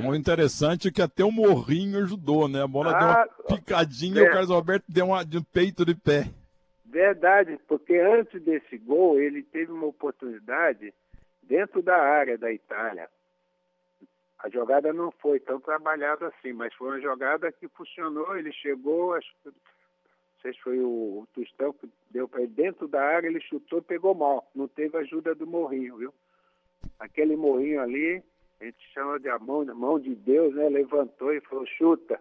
O 0.08 0.16
interessante 0.16 0.88
é 0.88 0.92
que 0.92 1.02
até 1.02 1.24
o 1.24 1.32
Morrinho 1.32 2.00
ajudou, 2.00 2.48
né? 2.48 2.64
A 2.64 2.68
bola 2.68 2.92
ah, 2.92 3.00
deu 3.00 3.08
uma 3.08 3.22
ah, 3.22 3.56
picadinha 3.56 4.22
e 4.22 4.28
o 4.28 4.32
Carlos 4.32 4.52
Alberto 4.52 4.86
deu 4.90 5.06
uma 5.06 5.24
de 5.24 5.38
um 5.38 5.44
peito 5.44 5.86
de 5.86 5.96
pé. 5.96 6.30
Verdade, 6.86 7.60
porque 7.68 7.96
antes 7.96 8.42
desse 8.44 8.78
gol 8.78 9.20
ele 9.20 9.44
teve 9.44 9.72
uma 9.72 9.88
oportunidade 9.88 10.94
dentro 11.42 11.82
da 11.82 11.98
área 11.98 12.38
da 12.38 12.52
Itália. 12.52 13.10
A 14.40 14.50
jogada 14.50 14.92
não 14.92 15.12
foi 15.12 15.40
tão 15.40 15.60
trabalhada 15.60 16.28
assim, 16.28 16.54
mas 16.54 16.74
foi 16.74 16.90
uma 16.90 17.02
jogada 17.02 17.52
que 17.52 17.68
funcionou. 17.70 18.36
Ele 18.38 18.52
chegou, 18.52 19.14
acho 19.14 19.30
que 19.42 19.50
não 19.50 19.54
sei 20.42 20.54
se 20.54 20.60
foi 20.60 20.80
o, 20.80 21.22
o 21.22 21.28
Tostão 21.34 21.74
que 21.74 21.90
deu 22.12 22.28
para 22.28 22.42
ele 22.42 22.52
dentro 22.52 22.88
da 22.88 23.02
área, 23.02 23.28
ele 23.28 23.40
chutou 23.40 23.80
e 23.80 23.84
pegou 23.84 24.14
mal. 24.14 24.50
Não 24.54 24.68
teve 24.68 24.98
ajuda 24.98 25.34
do 25.34 25.48
Morrinho, 25.48 25.98
viu? 25.98 26.14
Aquele 27.00 27.36
Morrinho 27.36 27.82
ali, 27.82 28.24
a 28.60 28.66
gente 28.66 28.78
chama 28.94 29.20
de 29.20 29.30
a 29.30 29.40
mão, 29.40 29.66
mão 29.76 30.00
de 30.00 30.16
Deus, 30.16 30.54
né? 30.56 30.70
Levantou 30.70 31.34
e 31.34 31.42
falou, 31.42 31.66
chuta. 31.66 32.20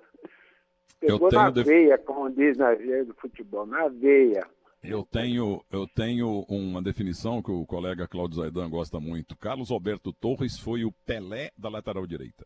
Pegou 0.99 1.31
na 1.31 1.51
def... 1.51 1.67
veia, 1.67 1.99
como 1.99 2.31
diz 2.31 2.57
na 2.57 2.75
veia 2.75 3.05
do 3.05 3.15
futebol, 3.15 3.67
na 3.67 3.89
veia. 3.89 4.47
Eu 4.83 5.05
tenho, 5.05 5.63
eu 5.71 5.87
tenho 5.87 6.45
uma 6.49 6.83
definição 6.83 7.41
que 7.41 7.53
o 7.53 7.65
colega 7.65 8.09
Cláudio 8.09 8.39
Zaidan 8.39 8.69
gosta 8.69 8.99
muito. 8.99 9.37
Carlos 9.37 9.71
Alberto 9.71 10.13
Torres 10.13 10.59
foi 10.59 10.85
o 10.85 10.91
Pelé 11.07 11.53
da 11.57 11.69
lateral 11.69 12.05
direita. 12.05 12.45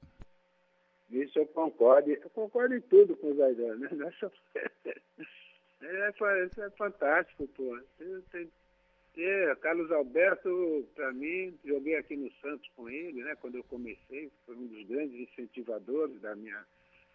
Isso 1.10 1.38
eu 1.38 1.46
concordo. 1.46 2.10
Eu 2.10 2.30
concordo 2.30 2.74
em 2.74 2.80
tudo 2.82 3.16
com 3.16 3.30
o 3.30 3.36
Zaidan, 3.36 3.76
né? 3.76 3.88
Isso 6.46 6.62
é 6.62 6.70
fantástico, 6.70 7.46
pô. 7.48 7.78
É, 9.16 9.54
Carlos 9.56 9.90
Alberto, 9.90 10.86
para 10.94 11.10
mim, 11.12 11.58
joguei 11.64 11.96
aqui 11.96 12.16
no 12.16 12.30
Santos 12.34 12.68
com 12.76 12.88
ele, 12.88 13.22
né? 13.22 13.34
Quando 13.40 13.56
eu 13.56 13.64
comecei, 13.64 14.30
foi 14.44 14.54
um 14.54 14.66
dos 14.66 14.86
grandes 14.86 15.18
incentivadores 15.18 16.20
da 16.20 16.36
minha 16.36 16.64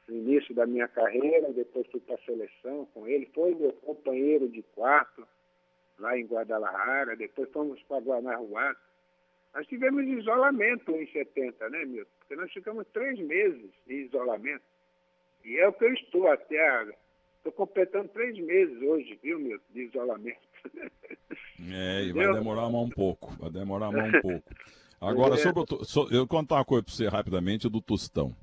no 0.07 0.17
início 0.17 0.53
da 0.53 0.65
minha 0.65 0.87
carreira, 0.87 1.53
depois 1.53 1.87
fui 1.87 1.99
para 2.01 2.15
a 2.15 2.25
seleção 2.25 2.85
com 2.87 3.07
ele, 3.07 3.29
foi 3.33 3.53
meu 3.55 3.71
companheiro 3.73 4.49
de 4.49 4.61
quarto 4.75 5.27
lá 5.99 6.17
em 6.17 6.25
Guadalajara, 6.25 7.15
depois 7.15 7.49
fomos 7.51 7.81
para 7.83 7.99
Guanajuato. 7.99 8.81
Nós 9.53 9.67
tivemos 9.67 10.03
isolamento 10.05 10.91
em 10.91 11.05
70, 11.07 11.69
né, 11.69 11.85
Milton? 11.85 12.11
Porque 12.19 12.35
nós 12.35 12.51
ficamos 12.51 12.87
três 12.87 13.19
meses 13.19 13.69
em 13.87 14.05
isolamento. 14.05 14.63
E 15.43 15.57
é 15.57 15.67
o 15.67 15.73
que 15.73 15.85
eu 15.85 15.93
estou 15.93 16.27
até. 16.27 16.87
Estou 17.37 17.51
completando 17.51 18.09
três 18.09 18.37
meses 18.39 18.81
hoje, 18.81 19.19
viu, 19.21 19.39
Milton, 19.39 19.65
de 19.69 19.81
isolamento. 19.81 20.50
É, 21.69 22.05
e 22.05 22.11
vai 22.11 22.33
demorar 22.33 22.69
mais 22.69 22.85
um 22.85 22.89
pouco. 22.89 23.35
Vai 23.39 23.51
demorar 23.51 23.91
mais 23.91 24.13
um 24.13 24.21
pouco. 24.21 24.43
Agora, 24.99 25.35
é. 25.35 25.37
sobre 25.37 25.61
o, 25.61 25.83
so, 25.83 26.07
eu 26.11 26.19
vou 26.19 26.27
contar 26.27 26.55
uma 26.55 26.65
coisa 26.65 26.83
para 26.83 26.93
você 26.93 27.07
rapidamente 27.07 27.69
do 27.69 27.81
Tostão. 27.81 28.35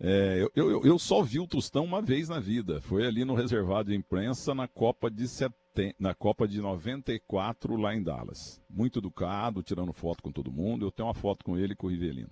É, 0.00 0.40
eu, 0.54 0.70
eu, 0.70 0.84
eu, 0.84 0.98
só 0.98 1.22
vi 1.22 1.40
o 1.40 1.46
Tostão 1.46 1.84
uma 1.84 2.00
vez 2.00 2.28
na 2.28 2.38
vida. 2.38 2.80
Foi 2.80 3.04
ali 3.04 3.24
no 3.24 3.34
reservado 3.34 3.90
de 3.90 3.96
imprensa 3.96 4.54
na 4.54 4.68
Copa 4.68 5.10
de 5.10 5.26
seten... 5.26 5.92
na 5.98 6.14
Copa 6.14 6.46
de 6.46 6.60
94 6.60 7.76
lá 7.76 7.96
em 7.96 8.02
Dallas. 8.02 8.60
Muito 8.70 9.00
educado, 9.00 9.62
tirando 9.62 9.92
foto 9.92 10.22
com 10.22 10.30
todo 10.30 10.52
mundo. 10.52 10.86
Eu 10.86 10.92
tenho 10.92 11.08
uma 11.08 11.14
foto 11.14 11.44
com 11.44 11.58
ele 11.58 11.72
e 11.72 11.76
com 11.76 11.88
o 11.88 11.90
Rivelino. 11.90 12.30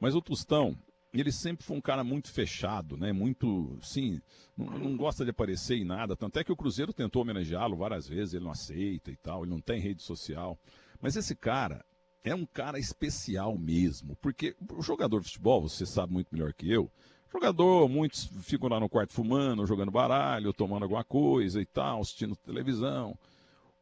Mas 0.00 0.14
o 0.14 0.22
Tostão, 0.22 0.74
ele 1.12 1.32
sempre 1.32 1.64
foi 1.64 1.76
um 1.76 1.80
cara 1.80 2.04
muito 2.04 2.30
fechado, 2.30 2.96
né? 2.96 3.12
Muito, 3.12 3.78
sim, 3.82 4.20
não, 4.56 4.66
não, 4.66 4.96
gosta 4.96 5.24
de 5.24 5.30
aparecer 5.30 5.76
em 5.76 5.84
nada. 5.84 6.16
Tanto 6.16 6.38
é 6.38 6.44
que 6.44 6.52
o 6.52 6.56
Cruzeiro 6.56 6.92
tentou 6.92 7.22
homenageá-lo 7.22 7.76
várias 7.76 8.06
vezes, 8.06 8.34
ele 8.34 8.44
não 8.44 8.50
aceita 8.50 9.10
e 9.10 9.16
tal, 9.16 9.42
ele 9.42 9.50
não 9.50 9.60
tem 9.60 9.80
rede 9.80 10.02
social. 10.02 10.58
Mas 11.00 11.16
esse 11.16 11.34
cara, 11.34 11.84
é 12.22 12.34
um 12.34 12.44
cara 12.44 12.78
especial 12.78 13.56
mesmo, 13.56 14.16
porque 14.16 14.54
o 14.72 14.82
jogador 14.82 15.20
de 15.20 15.26
futebol, 15.26 15.62
você 15.62 15.86
sabe 15.86 16.12
muito 16.12 16.28
melhor 16.32 16.52
que 16.52 16.70
eu, 16.70 16.90
jogador, 17.32 17.88
muitos 17.88 18.26
ficam 18.42 18.68
lá 18.68 18.80
no 18.80 18.88
quarto 18.88 19.12
fumando, 19.12 19.66
jogando 19.66 19.90
baralho, 19.90 20.52
tomando 20.52 20.82
alguma 20.82 21.04
coisa 21.04 21.60
e 21.60 21.66
tal, 21.66 22.00
assistindo 22.00 22.36
televisão. 22.36 23.18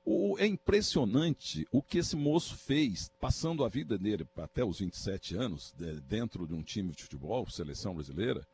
O, 0.08 0.38
é 0.38 0.46
impressionante 0.46 1.66
o 1.72 1.82
que 1.82 1.98
esse 1.98 2.14
moço 2.14 2.56
fez, 2.56 3.10
passando 3.18 3.64
a 3.64 3.68
vida 3.68 3.98
dele 3.98 4.24
até 4.36 4.64
os 4.64 4.78
27 4.78 5.34
anos, 5.34 5.74
de, 5.76 6.00
dentro 6.00 6.46
de 6.46 6.54
um 6.54 6.62
time 6.62 6.92
de 6.92 7.02
futebol, 7.02 7.50
seleção 7.50 7.92
brasileira. 7.92 8.46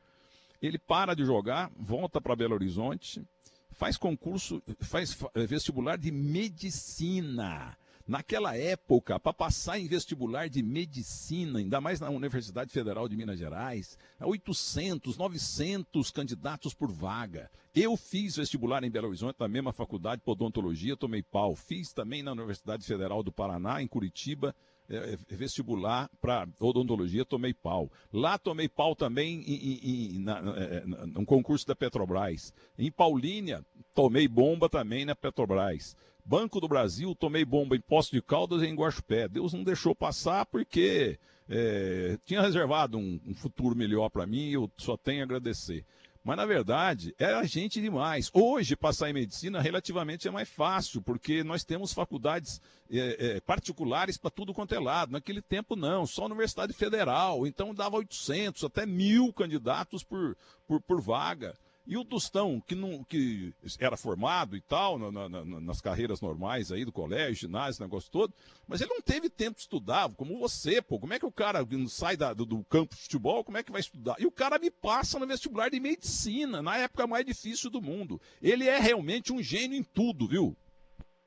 Ele 0.62 0.78
para 0.78 1.12
de 1.14 1.26
jogar, 1.26 1.70
volta 1.76 2.22
para 2.22 2.34
Belo 2.34 2.54
Horizonte, 2.54 3.22
faz 3.70 3.98
concurso, 3.98 4.62
faz 4.80 5.14
vestibular 5.46 5.98
de 5.98 6.10
medicina. 6.10 7.76
Naquela 8.06 8.56
época, 8.56 9.18
para 9.18 9.32
passar 9.32 9.78
em 9.78 9.86
vestibular 9.86 10.48
de 10.48 10.62
medicina, 10.62 11.58
ainda 11.58 11.80
mais 11.80 12.00
na 12.00 12.10
Universidade 12.10 12.72
Federal 12.72 13.08
de 13.08 13.16
Minas 13.16 13.38
Gerais, 13.38 13.96
800, 14.20 15.16
900 15.16 16.10
candidatos 16.10 16.74
por 16.74 16.90
vaga. 16.90 17.50
Eu 17.74 17.96
fiz 17.96 18.36
vestibular 18.36 18.84
em 18.84 18.90
Belo 18.90 19.08
Horizonte, 19.08 19.36
na 19.38 19.48
mesma 19.48 19.72
faculdade 19.72 20.20
de 20.22 20.30
odontologia, 20.30 20.96
tomei 20.96 21.22
pau. 21.22 21.56
Fiz 21.56 21.92
também 21.92 22.22
na 22.22 22.32
Universidade 22.32 22.84
Federal 22.84 23.22
do 23.22 23.32
Paraná, 23.32 23.82
em 23.82 23.86
Curitiba, 23.86 24.54
é, 24.88 25.14
é 25.14 25.36
vestibular 25.36 26.10
para 26.20 26.46
odontologia, 26.60 27.24
tomei 27.24 27.54
pau. 27.54 27.90
Lá 28.12 28.36
tomei 28.36 28.68
pau 28.68 28.94
também 28.94 29.42
em, 29.46 30.16
em, 30.16 30.18
na, 30.18 30.38
é, 30.56 30.84
num 30.84 31.24
concurso 31.24 31.66
da 31.66 31.74
Petrobras. 31.74 32.52
Em 32.78 32.90
Paulínia, 32.90 33.64
tomei 33.94 34.28
bomba 34.28 34.68
também 34.68 35.04
na 35.04 35.14
Petrobras. 35.14 35.96
Banco 36.24 36.60
do 36.60 36.68
Brasil, 36.68 37.14
tomei 37.14 37.44
bomba 37.44 37.76
em 37.76 37.80
Poço 37.80 38.12
de 38.12 38.22
Caldas 38.22 38.62
e 38.62 38.66
em 38.66 38.74
Guaxupé. 38.74 39.28
Deus 39.28 39.52
não 39.52 39.64
deixou 39.64 39.94
passar 39.94 40.46
porque 40.46 41.18
é, 41.48 42.16
tinha 42.24 42.40
reservado 42.40 42.96
um, 42.96 43.20
um 43.26 43.34
futuro 43.34 43.76
melhor 43.76 44.08
para 44.08 44.26
mim 44.26 44.48
e 44.48 44.52
eu 44.54 44.70
só 44.76 44.96
tenho 44.96 45.20
a 45.20 45.24
agradecer. 45.24 45.84
Mas, 46.24 46.36
na 46.36 46.46
verdade, 46.46 47.12
era 47.18 47.42
gente 47.44 47.80
demais. 47.80 48.30
Hoje, 48.32 48.76
passar 48.76 49.10
em 49.10 49.12
medicina 49.12 49.60
relativamente 49.60 50.28
é 50.28 50.30
mais 50.30 50.48
fácil, 50.48 51.02
porque 51.02 51.42
nós 51.42 51.64
temos 51.64 51.92
faculdades 51.92 52.60
é, 52.88 53.36
é, 53.36 53.40
particulares 53.40 54.16
para 54.16 54.30
tudo 54.30 54.54
quanto 54.54 54.72
é 54.72 54.78
lado. 54.78 55.10
Naquele 55.10 55.42
tempo, 55.42 55.74
não, 55.74 56.06
só 56.06 56.22
a 56.22 56.26
Universidade 56.26 56.72
Federal. 56.72 57.44
Então, 57.44 57.74
dava 57.74 57.96
800, 57.96 58.62
até 58.62 58.86
mil 58.86 59.32
candidatos 59.32 60.04
por, 60.04 60.36
por, 60.64 60.80
por 60.80 61.00
vaga. 61.00 61.56
E 61.84 61.96
o 61.96 62.04
Tostão, 62.04 62.60
que, 62.60 62.76
não, 62.76 63.02
que 63.02 63.52
era 63.80 63.96
formado 63.96 64.56
e 64.56 64.60
tal, 64.60 64.98
na, 64.98 65.28
na, 65.28 65.44
nas 65.44 65.80
carreiras 65.80 66.20
normais 66.20 66.70
aí 66.70 66.84
do 66.84 66.92
colégio, 66.92 67.48
ginásio, 67.48 67.82
negócio 67.82 68.10
todo, 68.10 68.32
mas 68.68 68.80
ele 68.80 68.94
não 68.94 69.00
teve 69.00 69.28
tempo 69.28 69.56
de 69.56 69.62
estudar, 69.62 70.08
como 70.14 70.38
você, 70.38 70.80
pô. 70.80 71.00
Como 71.00 71.12
é 71.12 71.18
que 71.18 71.26
o 71.26 71.32
cara 71.32 71.58
sai 71.88 72.16
da, 72.16 72.32
do, 72.32 72.46
do, 72.46 72.64
campo 72.64 72.94
de 72.94 73.02
futebol, 73.02 73.42
como 73.42 73.58
é 73.58 73.64
que 73.64 73.72
vai 73.72 73.80
estudar? 73.80 74.14
E 74.20 74.26
o 74.26 74.30
cara 74.30 74.60
me 74.60 74.70
passa 74.70 75.18
no 75.18 75.26
vestibular 75.26 75.70
de 75.70 75.80
medicina, 75.80 76.62
na 76.62 76.76
época 76.76 77.06
mais 77.06 77.24
difícil 77.24 77.68
do 77.68 77.82
mundo. 77.82 78.20
Ele 78.40 78.68
é 78.68 78.78
realmente 78.78 79.32
um 79.32 79.42
gênio 79.42 79.76
em 79.76 79.82
tudo, 79.82 80.28
viu? 80.28 80.56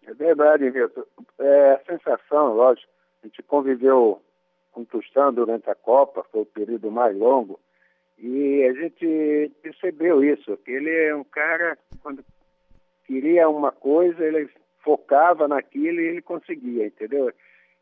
É 0.08 0.14
verdade, 0.14 0.70
Vitor. 0.70 1.06
É, 1.38 1.72
a 1.74 1.84
sensação, 1.86 2.54
lógico, 2.54 2.90
a 3.22 3.28
gente 3.28 3.44
conviveu 3.44 4.22
com 4.72 4.82
o 4.82 4.86
Tostão 4.86 5.34
durante 5.34 5.70
a 5.70 5.76
Copa, 5.76 6.26
foi 6.32 6.42
o 6.42 6.46
período 6.46 6.92
mais 6.92 7.18
longo, 7.18 7.60
e 8.18 8.64
a 8.64 8.74
gente 8.74 9.52
percebeu 9.62 10.24
isso, 10.24 10.58
que 10.58 10.72
ele 10.72 10.90
é 10.90 11.16
um 11.16 11.24
cara, 11.24 11.78
quando 12.02 12.24
queria 13.06 13.50
uma 13.50 13.72
coisa, 13.72 14.24
ele 14.24 14.50
focava 14.84 15.48
naquilo 15.48 16.00
e 16.00 16.08
ele 16.08 16.22
conseguia, 16.22 16.88
entendeu? 16.88 17.32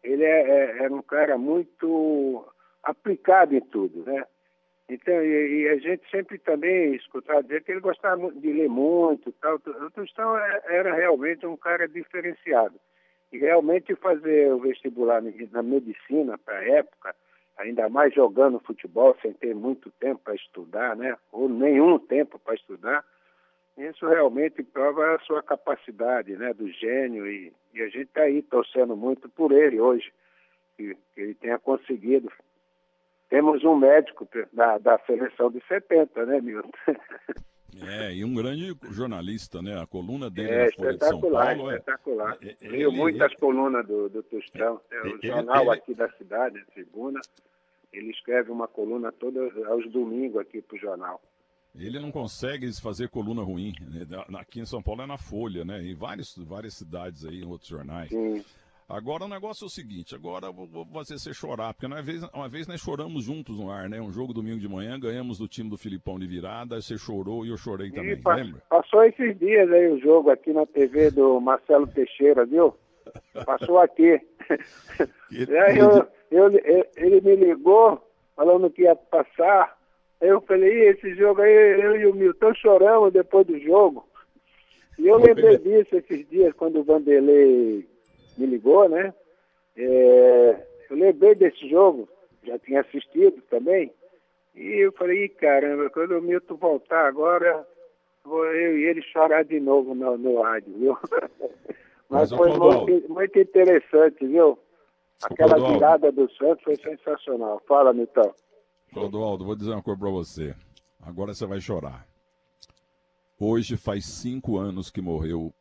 Ele 0.03 0.23
é, 0.23 0.41
é, 0.41 0.83
era 0.83 0.93
um 0.93 1.01
cara 1.01 1.37
muito 1.37 2.45
aplicado 2.81 3.55
em 3.55 3.61
tudo, 3.61 4.03
né? 4.03 4.25
Então, 4.89 5.13
e, 5.23 5.61
e, 5.61 5.69
a 5.69 5.77
gente 5.77 6.09
sempre 6.09 6.37
também 6.37 6.93
escutava 6.95 7.41
dizer 7.41 7.63
que 7.63 7.71
ele 7.71 7.79
gostava 7.79 8.31
de 8.31 8.51
ler 8.51 8.69
muito 8.69 9.31
tal. 9.33 9.55
O 9.55 10.37
é, 10.37 10.61
era 10.67 10.93
realmente 10.93 11.45
um 11.45 11.55
cara 11.55 11.87
diferenciado. 11.87 12.75
E 13.31 13.37
realmente 13.37 13.95
fazer 13.95 14.51
o 14.53 14.59
vestibular 14.59 15.21
na 15.51 15.63
medicina 15.63 16.37
para 16.37 16.57
a 16.57 16.69
época, 16.69 17.15
ainda 17.57 17.87
mais 17.89 18.13
jogando 18.13 18.59
futebol 18.59 19.15
sem 19.21 19.33
ter 19.33 19.55
muito 19.55 19.91
tempo 19.99 20.21
para 20.23 20.35
estudar, 20.35 20.95
né? 20.95 21.17
Ou 21.31 21.47
nenhum 21.47 21.99
tempo 21.99 22.39
para 22.39 22.55
estudar. 22.55 23.03
Isso 23.77 24.07
realmente 24.07 24.61
prova 24.63 25.15
a 25.15 25.19
sua 25.19 25.41
capacidade, 25.41 26.35
né? 26.35 26.53
Do 26.53 26.69
gênio 26.71 27.27
e, 27.27 27.53
e 27.73 27.81
a 27.81 27.87
gente 27.87 28.07
está 28.07 28.21
aí 28.21 28.41
torcendo 28.41 28.95
muito 28.95 29.29
por 29.29 29.51
ele 29.51 29.79
hoje, 29.79 30.11
que, 30.77 30.95
que, 31.13 31.21
ele 31.21 31.33
tenha 31.35 31.59
conseguido. 31.59 32.31
Temos 33.29 33.63
um 33.63 33.75
médico 33.75 34.27
da, 34.51 34.77
da 34.77 34.99
seleção 34.99 35.49
de 35.49 35.59
70, 35.67 36.25
né, 36.25 36.41
Milton? 36.41 36.69
É, 37.81 38.13
e 38.13 38.23
um 38.23 38.33
grande 38.33 38.75
jornalista, 38.91 39.61
né? 39.61 39.81
A 39.81 39.85
coluna 39.85 40.29
dele 40.29 40.49
é, 40.49 40.65
na 40.65 40.71
Folha 40.71 40.93
de 40.93 41.05
São 41.05 41.21
Paulo 41.21 41.71
é 41.71 41.75
espetacular. 41.75 42.37
É, 42.41 42.55
é, 42.61 42.87
muitas 42.87 43.31
ele, 43.31 43.39
colunas 43.39 43.85
do, 43.85 44.09
do 44.09 44.23
Tostão. 44.23 44.79
É, 44.91 45.01
o 45.01 45.07
ele, 45.07 45.27
jornal 45.27 45.63
ele, 45.63 45.71
aqui 45.71 45.93
da 45.93 46.09
cidade, 46.11 46.59
a 46.59 46.65
Tribuna, 46.71 47.19
ele 47.91 48.11
escreve 48.11 48.51
uma 48.51 48.67
coluna 48.67 49.11
todos 49.11 49.51
aos 49.65 49.89
domingos 49.91 50.41
aqui 50.41 50.61
para 50.61 50.75
o 50.75 50.79
jornal. 50.79 51.21
Ele 51.75 51.99
não 51.99 52.11
consegue 52.11 52.71
fazer 52.79 53.09
coluna 53.09 53.41
ruim. 53.41 53.73
Né? 53.81 54.05
Aqui 54.37 54.59
em 54.59 54.65
São 54.65 54.81
Paulo 54.81 55.01
é 55.01 55.07
na 55.07 55.17
Folha, 55.17 55.65
né? 55.65 55.81
Em 55.81 55.95
várias, 55.95 56.35
várias 56.37 56.75
cidades 56.75 57.25
aí, 57.25 57.41
em 57.41 57.47
outros 57.47 57.69
jornais. 57.69 58.09
Sim. 58.09 58.43
Agora 58.93 59.25
o 59.25 59.27
negócio 59.27 59.65
é 59.65 59.67
o 59.67 59.69
seguinte, 59.71 60.13
agora 60.13 60.45
eu 60.45 60.53
vou 60.53 60.85
fazer 60.85 61.17
você 61.17 61.33
chorar, 61.33 61.73
porque 61.73 61.87
uma 61.87 61.99
vez, 61.99 62.21
uma 62.31 62.47
vez 62.47 62.67
nós 62.67 62.79
choramos 62.79 63.23
juntos 63.23 63.57
no 63.57 63.71
ar, 63.71 63.89
né? 63.89 63.99
Um 63.99 64.11
jogo 64.11 64.35
domingo 64.35 64.59
de 64.59 64.67
manhã, 64.67 64.99
ganhamos 64.99 65.39
do 65.39 65.47
time 65.47 65.67
do 65.67 65.79
Filipão 65.79 66.19
de 66.19 66.27
virada, 66.27 66.79
você 66.79 66.95
chorou 66.95 67.43
e 67.43 67.49
eu 67.49 67.57
chorei 67.57 67.89
também, 67.89 68.21
pa 68.21 68.35
lembra? 68.35 68.61
Passou 68.69 69.03
esses 69.03 69.35
dias 69.39 69.71
aí 69.71 69.87
o 69.87 69.99
jogo 69.99 70.29
aqui 70.29 70.53
na 70.53 70.67
TV 70.67 71.09
do 71.09 71.41
Marcelo 71.41 71.87
Teixeira, 71.87 72.45
viu? 72.45 72.75
Passou 73.43 73.79
aqui. 73.79 74.21
aí 75.01 75.77
eu, 75.79 76.07
eu, 76.29 76.51
ele 76.95 77.19
me 77.21 77.35
ligou 77.35 77.99
falando 78.35 78.69
que 78.69 78.83
ia 78.83 78.95
passar. 78.95 79.75
Aí 80.21 80.29
eu 80.29 80.39
falei, 80.41 80.89
esse 80.89 81.15
jogo 81.15 81.41
aí, 81.41 81.81
eu 81.81 81.99
e 81.99 82.05
o 82.05 82.13
Milton 82.13 82.53
choramos 82.53 83.11
depois 83.11 83.47
do 83.47 83.59
jogo. 83.59 84.07
E 84.99 85.07
eu 85.07 85.17
lembrei 85.17 85.57
disso 85.57 85.95
esses 85.95 86.29
dias, 86.29 86.53
quando 86.53 86.79
o 86.81 86.83
Vanderlei 86.83 87.91
me 88.37 88.45
ligou, 88.45 88.87
né? 88.87 89.13
É, 89.75 90.65
eu 90.89 90.95
lembrei 90.95 91.35
desse 91.35 91.67
jogo, 91.69 92.07
já 92.43 92.57
tinha 92.59 92.81
assistido 92.81 93.41
também. 93.49 93.91
E 94.55 94.85
eu 94.85 94.91
falei, 94.93 95.27
caramba, 95.29 95.89
quando 95.89 96.17
o 96.17 96.21
Milton 96.21 96.55
voltar 96.55 97.07
agora, 97.07 97.67
vou 98.23 98.45
eu 98.45 98.77
e 98.77 98.83
ele 98.85 99.01
chorar 99.01 99.43
de 99.43 99.59
novo 99.59 99.95
no, 99.95 100.17
no 100.17 100.41
rádio, 100.41 100.73
viu? 100.77 100.97
Mas, 102.09 102.31
Mas 102.31 102.37
foi 102.37 102.49
muito, 102.55 103.11
muito, 103.11 103.39
interessante, 103.39 104.27
viu? 104.27 104.59
Aquela 105.23 105.71
virada 105.71 106.11
do 106.11 106.29
Santos 106.33 106.63
foi 106.63 106.75
sensacional. 106.75 107.59
Fala, 107.67 107.91
Milton. 107.91 108.31
Clodoaldo, 108.93 109.45
vou 109.45 109.55
dizer 109.55 109.71
uma 109.71 109.81
coisa 109.81 109.99
para 109.99 110.09
você. 110.11 110.55
Agora 111.01 111.33
você 111.33 111.45
vai 111.47 111.59
chorar. 111.59 112.07
Hoje 113.39 113.75
faz 113.75 114.05
cinco 114.05 114.57
anos 114.57 114.91
que 114.91 115.01
morreu 115.01 115.51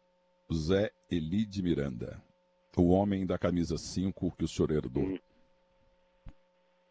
Zé 0.53 0.91
Elide 1.11 1.63
Miranda. 1.63 2.23
O 2.77 2.91
homem 2.91 3.27
da 3.27 3.39
camisa 3.39 3.77
5 3.77 4.35
que 4.37 4.45
o 4.45 4.49
senhor 4.49 4.71
herdou. 4.71 5.03
Hum. 5.05 5.19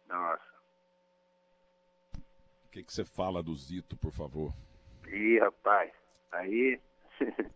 Nossa. 0.08 0.52
O 2.66 2.70
que, 2.72 2.84
que 2.84 2.94
você 2.94 3.04
fala 3.04 3.42
do 3.42 3.56
Zito, 3.56 3.98
por 3.98 4.12
favor? 4.12 4.54
Ih, 5.08 5.40
rapaz, 5.40 5.92
aí. 6.32 6.80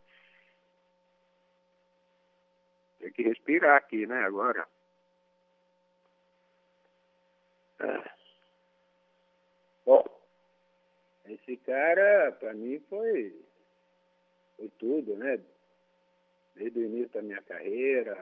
Tem 2.99 3.11
que 3.11 3.21
respirar 3.23 3.77
aqui, 3.77 4.07
né, 4.07 4.23
agora. 4.23 4.67
É. 7.79 8.15
Bom, 9.85 10.03
esse 11.25 11.57
cara, 11.57 12.31
para 12.39 12.53
mim, 12.53 12.79
foi, 12.89 13.39
foi 14.57 14.69
tudo, 14.79 15.15
né? 15.15 15.39
Desde 16.55 16.79
o 16.79 16.85
início 16.85 17.13
da 17.13 17.21
minha 17.21 17.41
carreira, 17.41 18.15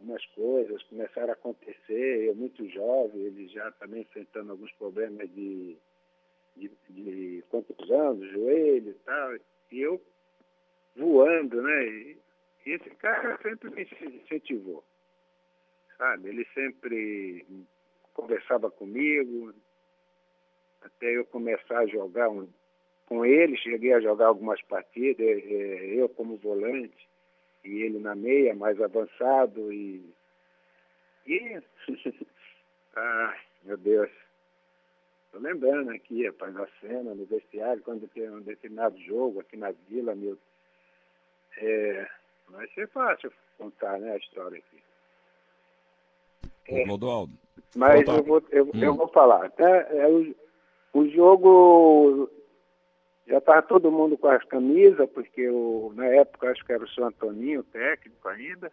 umas 0.00 0.24
coisas 0.26 0.82
começaram 0.84 1.30
a 1.30 1.32
acontecer, 1.32 2.24
eu 2.26 2.34
muito 2.34 2.68
jovem, 2.68 3.22
ele 3.22 3.48
já 3.48 3.70
também 3.72 4.02
enfrentando 4.02 4.50
alguns 4.52 4.72
problemas 4.72 5.30
de, 5.32 5.76
de, 6.56 6.70
de 6.90 7.44
contusão 7.48 8.16
do 8.16 8.28
joelho 8.28 8.90
e 8.90 8.94
tal, 9.04 9.36
e 9.70 9.80
eu 9.80 10.02
voando, 10.96 11.62
né? 11.62 11.86
E, 11.86 12.18
e 12.66 12.70
esse 12.72 12.90
cara 12.90 13.38
sempre 13.42 13.70
me 13.70 13.82
incentivou, 13.82 14.84
sabe? 15.96 16.28
Ele 16.28 16.44
sempre 16.52 17.46
conversava 18.12 18.70
comigo, 18.70 19.54
até 20.80 21.16
eu 21.16 21.24
começar 21.24 21.78
a 21.78 21.86
jogar 21.86 22.28
um, 22.28 22.48
com 23.06 23.24
ele, 23.24 23.56
cheguei 23.56 23.92
a 23.92 24.00
jogar 24.00 24.26
algumas 24.26 24.60
partidas, 24.62 25.24
é, 25.24 25.32
é, 25.32 26.00
eu 26.00 26.08
como 26.08 26.36
volante 26.36 27.11
e 27.64 27.82
ele 27.82 27.98
na 27.98 28.14
meia, 28.14 28.54
mais 28.54 28.80
avançado 28.80 29.72
e. 29.72 30.04
E. 31.26 31.62
Ai, 32.94 33.38
meu 33.64 33.76
Deus. 33.76 34.10
Estou 35.26 35.40
lembrando 35.40 35.90
aqui, 35.90 36.26
rapaz, 36.26 36.52
na 36.52 36.66
cena, 36.80 37.14
no 37.14 37.24
vestiário, 37.24 37.82
quando 37.82 38.06
tem 38.08 38.28
um 38.28 38.42
determinado 38.42 38.98
jogo 39.00 39.40
aqui 39.40 39.56
na 39.56 39.70
vila, 39.88 40.14
meu. 40.14 40.36
É, 41.56 42.06
vai 42.48 42.68
ser 42.68 42.88
fácil 42.88 43.32
contar, 43.56 43.98
né, 43.98 44.12
a 44.12 44.16
história 44.16 44.58
aqui. 44.58 44.82
É, 46.68 46.84
Clodoaldo. 46.84 47.32
Mas 47.74 48.06
eu 48.06 48.22
vou, 48.22 48.42
eu, 48.50 48.64
hum. 48.66 48.82
eu 48.82 48.94
vou 48.94 49.08
falar. 49.08 49.50
Tá? 49.52 49.68
É, 49.68 50.06
o, 50.06 50.34
o 50.92 51.08
jogo 51.08 52.30
já 53.32 53.38
estava 53.38 53.62
todo 53.62 53.90
mundo 53.90 54.18
com 54.18 54.28
as 54.28 54.44
camisas, 54.44 55.08
porque 55.08 55.48
o, 55.48 55.90
na 55.96 56.04
época 56.04 56.50
acho 56.50 56.62
que 56.66 56.72
era 56.72 56.84
o 56.84 56.88
seu 56.90 57.06
Antoninho, 57.06 57.60
o 57.60 57.64
técnico 57.64 58.28
ainda, 58.28 58.70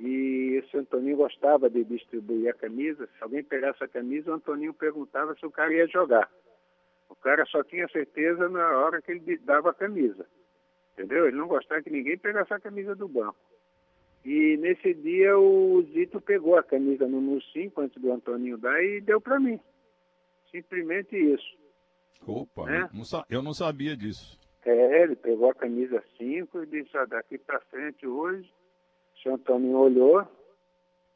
e 0.00 0.58
o 0.58 0.68
seu 0.68 0.80
Antoninho 0.80 1.16
gostava 1.16 1.70
de 1.70 1.84
distribuir 1.84 2.50
a 2.50 2.52
camisa. 2.52 3.06
Se 3.06 3.22
alguém 3.22 3.44
pegasse 3.44 3.84
a 3.84 3.88
camisa, 3.88 4.32
o 4.32 4.34
Antoninho 4.34 4.74
perguntava 4.74 5.36
se 5.36 5.46
o 5.46 5.52
cara 5.52 5.72
ia 5.72 5.86
jogar. 5.86 6.28
O 7.08 7.14
cara 7.14 7.46
só 7.46 7.62
tinha 7.62 7.86
certeza 7.86 8.48
na 8.48 8.76
hora 8.76 9.00
que 9.00 9.12
ele 9.12 9.38
dava 9.38 9.70
a 9.70 9.74
camisa. 9.74 10.26
Entendeu? 10.94 11.28
Ele 11.28 11.36
não 11.36 11.46
gostava 11.46 11.80
que 11.80 11.90
ninguém 11.90 12.18
pegasse 12.18 12.52
a 12.52 12.58
camisa 12.58 12.96
do 12.96 13.06
banco. 13.06 13.38
E 14.24 14.56
nesse 14.56 14.94
dia 14.94 15.38
o 15.38 15.80
Zito 15.92 16.20
pegou 16.20 16.58
a 16.58 16.62
camisa 16.64 17.06
no 17.06 17.40
5 17.40 17.80
antes 17.80 18.02
do 18.02 18.12
Antoninho 18.12 18.58
dar 18.58 18.82
e 18.82 19.00
deu 19.00 19.20
para 19.20 19.38
mim. 19.38 19.60
Simplesmente 20.50 21.16
isso. 21.16 21.65
Opa, 22.26 22.64
né? 22.64 22.88
eu 23.28 23.42
não 23.42 23.52
sabia 23.52 23.96
disso. 23.96 24.38
É, 24.64 25.02
ele 25.02 25.14
pegou 25.14 25.50
a 25.50 25.54
camisa 25.54 26.02
5 26.18 26.62
e 26.62 26.66
disse, 26.66 26.96
ah, 26.96 27.04
daqui 27.04 27.38
para 27.38 27.60
frente 27.60 28.06
hoje, 28.06 28.52
o 29.14 29.22
senhor 29.22 29.36
Antônio 29.36 29.76
olhou, 29.76 30.26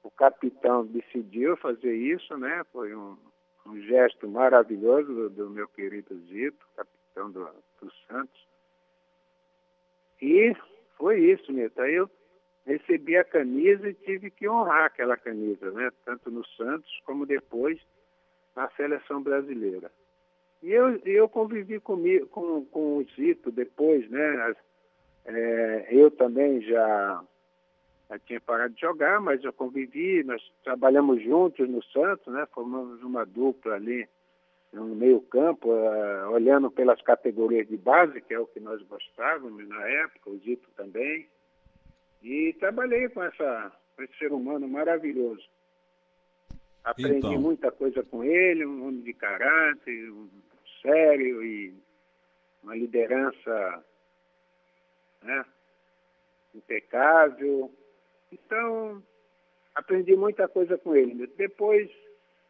o 0.02 0.10
capitão 0.10 0.86
decidiu 0.86 1.56
fazer 1.56 1.94
isso, 1.94 2.36
né? 2.38 2.62
Foi 2.72 2.94
um, 2.94 3.18
um 3.66 3.80
gesto 3.82 4.28
maravilhoso 4.28 5.12
do, 5.12 5.30
do, 5.30 5.50
meu 5.50 5.66
querido 5.68 6.16
Zito, 6.26 6.64
capitão 6.76 7.30
do, 7.30 7.44
do 7.80 7.92
Santos. 8.06 8.46
E 10.22 10.54
foi 10.96 11.18
isso, 11.18 11.52
Nito. 11.52 11.80
Aí 11.82 11.94
eu 11.94 12.10
recebi 12.64 13.16
a 13.16 13.24
camisa 13.24 13.88
e 13.88 13.94
tive 13.94 14.30
que 14.30 14.48
honrar 14.48 14.84
aquela 14.84 15.16
camisa, 15.16 15.70
né? 15.72 15.90
Tanto 16.04 16.30
no 16.30 16.46
Santos 16.46 17.00
como 17.04 17.26
depois 17.26 17.80
na 18.54 18.70
seleção 18.70 19.22
brasileira. 19.22 19.90
E 20.62 20.70
eu, 20.72 20.98
eu 21.04 21.28
convivi 21.28 21.80
comigo, 21.80 22.26
com, 22.26 22.64
com 22.66 22.98
o 22.98 23.06
Zito 23.16 23.50
depois, 23.50 24.08
né? 24.10 24.54
É, 25.24 25.88
eu 25.90 26.10
também 26.10 26.60
já, 26.62 27.24
já 28.08 28.18
tinha 28.20 28.40
parado 28.40 28.74
de 28.74 28.80
jogar, 28.80 29.20
mas 29.20 29.42
eu 29.42 29.52
convivi, 29.52 30.22
nós 30.22 30.42
trabalhamos 30.62 31.22
juntos 31.22 31.68
no 31.68 31.82
Santos, 31.84 32.32
né? 32.32 32.46
Formamos 32.52 33.02
uma 33.02 33.24
dupla 33.24 33.74
ali 33.74 34.06
no 34.72 34.94
meio 34.94 35.20
campo, 35.22 35.68
uh, 35.68 36.30
olhando 36.30 36.70
pelas 36.70 37.00
categorias 37.02 37.66
de 37.66 37.76
base, 37.76 38.20
que 38.20 38.34
é 38.34 38.38
o 38.38 38.46
que 38.46 38.60
nós 38.60 38.80
gostávamos 38.82 39.66
na 39.68 39.88
época, 39.88 40.30
o 40.30 40.38
Zito 40.38 40.68
também. 40.76 41.26
E 42.22 42.54
trabalhei 42.60 43.08
com, 43.08 43.22
essa, 43.22 43.72
com 43.96 44.02
esse 44.02 44.16
ser 44.18 44.32
humano 44.32 44.68
maravilhoso. 44.68 45.42
Aprendi 46.84 47.18
então. 47.18 47.40
muita 47.40 47.70
coisa 47.70 48.02
com 48.02 48.22
ele, 48.22 48.64
um 48.64 48.86
homem 48.86 49.00
de 49.00 49.12
caráter, 49.12 50.10
um 50.10 50.28
sério 50.80 51.42
e 51.42 51.74
uma 52.62 52.74
liderança 52.74 53.84
né, 55.22 55.44
impecável. 56.54 57.72
Então, 58.32 59.02
aprendi 59.74 60.14
muita 60.16 60.48
coisa 60.48 60.76
com 60.78 60.94
ele. 60.94 61.26
Depois, 61.36 61.90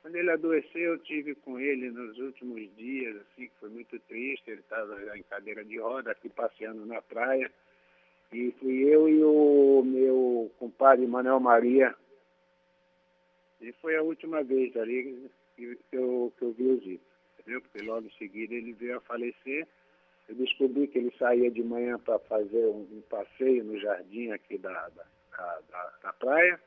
quando 0.02 0.16
ele 0.16 0.30
adoeceu, 0.30 0.92
eu 0.92 0.98
tive 0.98 1.34
com 1.36 1.58
ele 1.58 1.90
nos 1.90 2.18
últimos 2.18 2.74
dias, 2.76 3.16
assim, 3.16 3.48
que 3.48 3.60
foi 3.60 3.68
muito 3.68 3.98
triste. 4.00 4.50
Ele 4.50 4.60
estava 4.60 5.16
em 5.16 5.22
cadeira 5.24 5.64
de 5.64 5.78
roda, 5.78 6.10
aqui 6.10 6.28
passeando 6.28 6.84
na 6.86 7.00
praia. 7.02 7.50
E 8.32 8.52
fui 8.60 8.82
eu 8.84 9.08
e 9.08 9.22
o 9.24 9.82
meu 9.84 10.50
compadre 10.58 11.06
Manuel 11.06 11.40
Maria. 11.40 11.94
E 13.60 13.72
foi 13.72 13.96
a 13.96 14.02
última 14.02 14.42
vez 14.42 14.74
ali 14.76 15.30
que 15.56 15.78
eu, 15.92 16.32
que 16.38 16.44
eu 16.44 16.52
vi 16.52 16.66
o 16.66 16.80
Zito 16.80 17.10
Porque 17.44 17.82
logo 17.82 18.06
em 18.06 18.12
seguida 18.12 18.54
ele 18.54 18.72
veio 18.72 18.98
a 18.98 19.00
falecer. 19.00 19.66
Eu 20.28 20.34
descobri 20.36 20.86
que 20.86 20.98
ele 20.98 21.12
saía 21.18 21.50
de 21.50 21.62
manhã 21.62 21.98
para 21.98 22.18
fazer 22.20 22.66
um, 22.66 22.86
um, 22.92 23.02
passeio 23.08 23.64
no 23.64 23.78
jardim 23.80 24.30
aqui 24.30 24.58
da, 24.58 24.88
da, 24.90 25.04
da, 25.70 25.92
da 26.02 26.12
praia. 26.12 26.60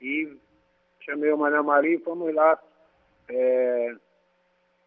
E 0.00 0.36
chamei 1.00 1.32
o 1.32 1.38
Mané 1.38 1.60
Maria 1.62 1.96
e 1.96 2.00
fomos 2.00 2.32
lá. 2.34 2.62
É, 3.28 3.96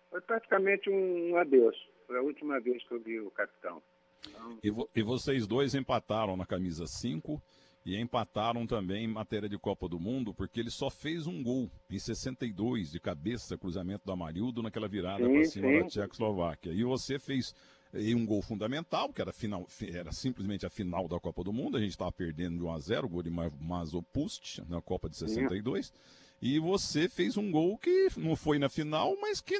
foi 0.09 0.21
praticamente 0.21 0.89
um, 0.89 1.31
um, 1.31 1.37
adeus. 1.37 1.75
Foi 2.07 2.17
a 2.17 2.21
última 2.21 2.59
vez 2.59 2.83
que 2.87 2.93
eu 2.93 2.99
vi 2.99 3.19
o 3.19 3.31
capitão. 3.31 3.81
Então... 4.27 4.57
E, 4.63 4.69
vo, 4.69 4.89
e 4.95 5.03
vocês 5.03 5.45
dois 5.45 5.75
empataram 5.75 6.37
na 6.37 6.45
camisa 6.45 6.87
5 6.87 7.41
e 7.85 7.99
empataram 7.99 8.65
também 8.65 9.03
em 9.05 9.07
matéria 9.07 9.49
de 9.49 9.57
Copa 9.57 9.87
do 9.89 9.99
Mundo, 9.99 10.33
porque 10.33 10.59
ele 10.59 10.69
só 10.69 10.89
fez 10.89 11.27
um 11.27 11.43
gol 11.43 11.69
em 11.89 11.99
62 11.99 12.91
de 12.91 12.99
cabeça, 12.99 13.57
cruzamento 13.57 14.05
do 14.05 14.11
Amarildo 14.11 14.61
naquela 14.63 14.87
virada 14.87 15.29
para 15.29 15.43
cima 15.45 15.67
sim. 15.67 15.79
da 15.79 15.87
Tchecoslováquia. 15.87 16.71
E 16.71 16.83
você 16.83 17.19
fez 17.19 17.53
e 17.93 18.15
um 18.15 18.25
gol 18.25 18.41
fundamental, 18.41 19.13
que 19.13 19.21
era, 19.21 19.31
final, 19.31 19.67
era 19.93 20.11
simplesmente 20.11 20.65
a 20.65 20.69
final 20.69 21.07
da 21.07 21.19
Copa 21.19 21.43
do 21.43 21.53
Mundo, 21.53 21.77
a 21.77 21.79
gente 21.79 21.91
estava 21.91 22.11
perdendo 22.11 22.57
de 22.57 22.63
1 22.63 22.71
a 22.71 22.79
0 22.79 23.05
o 23.05 23.09
gol 23.09 23.23
de 23.23 23.29
Mazopust 23.29 24.63
na 24.67 24.81
Copa 24.81 25.07
de 25.09 25.15
62. 25.15 25.87
Sim. 25.87 25.93
E 26.45 26.59
você 26.59 27.07
fez 27.07 27.37
um 27.37 27.49
gol 27.49 27.77
que 27.77 28.09
não 28.17 28.35
foi 28.35 28.59
na 28.59 28.67
final, 28.67 29.15
mas 29.21 29.39
que 29.39 29.55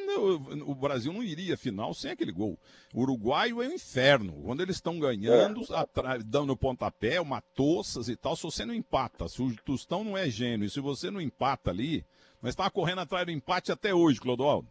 o 0.68 0.76
Brasil 0.76 1.14
não 1.14 1.24
iria 1.24 1.54
à 1.54 1.58
final 1.58 1.94
sem 1.94 2.12
aquele 2.12 2.34
gol. 2.34 2.58
O 2.94 3.04
uruguaio 3.04 3.64
é 3.64 3.70
um 3.70 3.72
inferno. 3.72 4.34
Quando 4.44 4.62
eles 4.62 4.76
estão 4.76 5.00
ganhando, 5.00 5.62
é. 5.62 6.18
dando 6.26 6.58
pontapé, 6.58 7.22
uma 7.22 7.38
e 7.38 8.16
tal, 8.18 8.36
se 8.36 8.44
você 8.44 8.66
não 8.66 8.74
empata, 8.74 9.30
se 9.30 9.42
o 9.42 9.56
Tostão 9.64 10.04
não 10.04 10.18
é 10.18 10.26
gênio, 10.26 10.66
e 10.66 10.70
se 10.70 10.82
você 10.82 11.10
não 11.10 11.22
empata 11.22 11.72
ali, 11.72 12.04
nós 12.42 12.50
estávamos 12.50 12.74
correndo 12.74 13.00
atrás 13.00 13.26
do 13.26 13.32
empate 13.32 13.72
até 13.72 13.94
hoje, 13.94 14.20
Clodoaldo. 14.20 14.68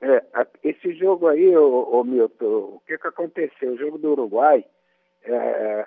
É, 0.00 0.24
esse 0.64 0.92
jogo 0.94 1.28
aí, 1.28 1.56
ô, 1.56 2.00
ô 2.00 2.02
Milton, 2.02 2.44
o 2.46 2.82
que, 2.84 2.98
que 2.98 3.06
aconteceu? 3.06 3.74
O 3.74 3.78
jogo 3.78 3.96
do 3.96 4.10
Uruguai, 4.10 4.64
é, 5.22 5.86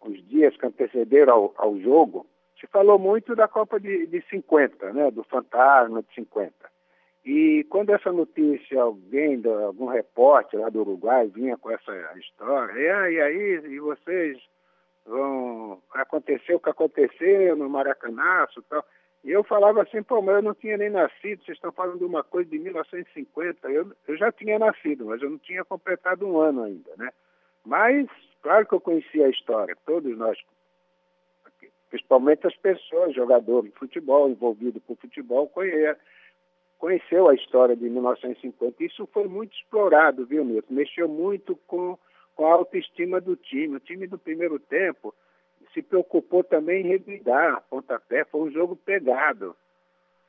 os 0.00 0.26
dias 0.26 0.56
que 0.56 0.66
antecederam 0.66 1.32
ao, 1.32 1.54
ao 1.56 1.78
jogo, 1.78 2.26
se 2.60 2.66
falou 2.66 2.98
muito 2.98 3.34
da 3.34 3.48
Copa 3.48 3.80
de, 3.80 4.06
de 4.06 4.22
50, 4.28 4.92
né, 4.92 5.10
do 5.10 5.24
Fantasma 5.24 6.02
de 6.02 6.14
50. 6.14 6.52
E 7.24 7.64
quando 7.68 7.90
essa 7.90 8.12
notícia, 8.12 8.80
alguém, 8.80 9.42
algum 9.64 9.86
repórter 9.86 10.60
lá 10.60 10.68
do 10.68 10.80
Uruguai 10.80 11.26
vinha 11.28 11.56
com 11.56 11.70
essa 11.70 11.92
história, 12.18 13.10
e 13.10 13.20
aí, 13.20 13.60
e 13.66 13.80
vocês 13.80 14.38
vão 15.04 15.82
acontecer 15.94 16.54
o 16.54 16.60
que 16.60 16.70
aconteceu 16.70 17.56
no 17.56 17.68
Maracanaço 17.68 18.60
e 18.60 18.62
tal. 18.64 18.84
E 19.22 19.30
eu 19.30 19.44
falava 19.44 19.82
assim, 19.82 20.02
pô, 20.02 20.22
mas 20.22 20.36
eu 20.36 20.42
não 20.42 20.54
tinha 20.54 20.78
nem 20.78 20.88
nascido, 20.88 21.44
vocês 21.44 21.56
estão 21.56 21.72
falando 21.72 21.98
de 21.98 22.04
uma 22.04 22.24
coisa 22.24 22.48
de 22.48 22.58
1950. 22.58 23.70
Eu, 23.70 23.92
eu 24.08 24.16
já 24.16 24.32
tinha 24.32 24.58
nascido, 24.58 25.06
mas 25.06 25.20
eu 25.20 25.28
não 25.28 25.38
tinha 25.38 25.62
completado 25.62 26.26
um 26.26 26.40
ano 26.40 26.62
ainda, 26.62 26.90
né? 26.96 27.10
Mas, 27.64 28.08
claro 28.40 28.66
que 28.66 28.74
eu 28.74 28.80
conhecia 28.80 29.26
a 29.26 29.30
história, 29.30 29.76
todos 29.84 30.16
nós 30.16 30.38
principalmente 31.90 32.46
as 32.46 32.56
pessoas, 32.56 33.14
jogadores 33.14 33.70
de 33.70 33.78
futebol, 33.78 34.30
envolvidos 34.30 34.82
com 34.86 34.94
futebol, 34.94 35.48
conhece, 35.48 36.00
conheceu 36.78 37.28
a 37.28 37.34
história 37.34 37.76
de 37.76 37.90
1950. 37.90 38.82
Isso 38.82 39.06
foi 39.12 39.26
muito 39.26 39.54
explorado, 39.54 40.24
viu, 40.24 40.44
Milton? 40.44 40.72
Mexeu 40.72 41.08
muito 41.08 41.56
com, 41.66 41.98
com 42.34 42.46
a 42.46 42.52
autoestima 42.52 43.20
do 43.20 43.36
time. 43.36 43.76
O 43.76 43.80
time 43.80 44.06
do 44.06 44.16
primeiro 44.16 44.58
tempo 44.58 45.14
se 45.74 45.82
preocupou 45.82 46.44
também 46.44 46.82
em 46.82 46.88
revidar 46.88 47.62
pontapé. 47.68 48.24
Foi 48.24 48.40
um 48.40 48.50
jogo 48.50 48.76
pegado. 48.76 49.54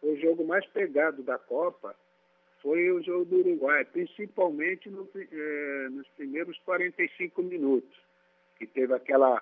Foi 0.01 0.13
o 0.13 0.19
jogo 0.19 0.45
mais 0.45 0.65
pegado 0.67 1.21
da 1.21 1.37
Copa. 1.37 1.95
Foi 2.61 2.91
o 2.91 3.01
jogo 3.01 3.25
do 3.25 3.37
Uruguai, 3.37 3.85
principalmente 3.85 4.89
no, 4.89 5.07
eh, 5.15 5.87
nos 5.89 6.07
primeiros 6.09 6.59
45 6.59 7.41
minutos, 7.41 7.97
que 8.57 8.67
teve 8.67 8.93
aquela 8.93 9.41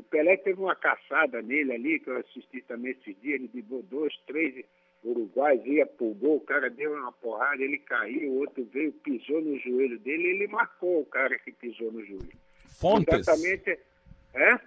o 0.00 0.02
Pelé 0.02 0.36
teve 0.38 0.60
uma 0.60 0.74
caçada 0.74 1.42
nele 1.42 1.72
ali, 1.72 2.00
que 2.00 2.08
eu 2.08 2.16
assisti 2.16 2.62
também 2.62 2.92
esse 2.92 3.12
dia, 3.14 3.34
ele 3.34 3.48
driblou 3.48 3.82
dois, 3.82 4.16
três 4.26 4.64
uruguais, 5.04 5.64
ia 5.66 5.84
pro 5.84 6.14
gol, 6.14 6.36
o 6.36 6.40
cara 6.40 6.70
deu 6.70 6.92
uma 6.92 7.12
porrada, 7.12 7.62
ele 7.62 7.78
caiu, 7.78 8.30
o 8.30 8.38
outro 8.38 8.66
veio, 8.72 8.92
pisou 8.92 9.42
no 9.42 9.58
joelho 9.58 9.98
dele, 9.98 10.28
ele 10.28 10.48
marcou 10.48 11.02
o 11.02 11.06
cara 11.06 11.38
que 11.38 11.52
pisou 11.52 11.92
no 11.92 12.04
joelho. 12.04 12.32
Fontes. 12.66 13.28
Exatamente. 13.28 13.78
É? 14.32 14.58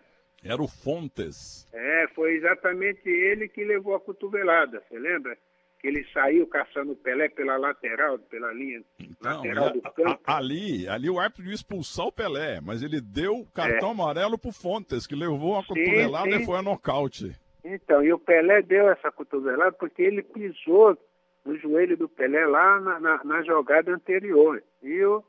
Era 0.44 0.62
o 0.62 0.68
Fontes. 0.68 1.68
É, 1.74 2.08
foi 2.14 2.36
exatamente 2.36 3.10
ele 3.10 3.48
que 3.48 3.64
levou 3.64 3.96
a 3.96 4.00
cotovelada, 4.00 4.84
você 4.88 5.00
lembra? 5.00 5.36
Que 5.84 5.88
ele 5.90 6.08
saiu 6.14 6.48
caçando 6.48 6.94
o 6.94 6.96
Pelé 6.96 7.28
pela 7.28 7.58
lateral, 7.58 8.18
pela 8.18 8.54
linha 8.54 8.82
então, 8.98 9.36
lateral 9.36 9.70
do 9.72 9.82
campo. 9.82 10.22
A, 10.26 10.38
ali, 10.38 10.88
ali 10.88 11.10
o 11.10 11.20
árbitro 11.20 11.44
ia 11.44 11.54
expulsar 11.54 12.06
o 12.06 12.12
Pelé, 12.12 12.62
mas 12.62 12.82
ele 12.82 13.02
deu 13.02 13.46
cartão 13.54 13.90
é. 13.90 13.92
amarelo 13.92 14.38
pro 14.38 14.54
Fontes, 14.54 15.06
que 15.06 15.14
levou 15.14 15.52
uma 15.52 15.64
cotovelada 15.64 16.32
sim, 16.32 16.38
sim. 16.38 16.44
e 16.44 16.46
foi 16.46 16.58
a 16.58 16.62
nocaute. 16.62 17.36
Então, 17.66 18.02
e 18.02 18.14
o 18.14 18.18
Pelé 18.18 18.62
deu 18.62 18.90
essa 18.90 19.12
cotovelada 19.12 19.74
porque 19.74 20.02
ele 20.02 20.24
pisou 20.24 20.98
no 21.44 21.58
joelho 21.58 21.98
do 21.98 22.08
Pelé 22.08 22.46
lá 22.48 22.80
na, 22.80 23.00
na, 23.02 23.24
na 23.26 23.42
jogada 23.44 23.94
anterior. 23.94 24.64
E 24.82 25.04
o, 25.04 25.22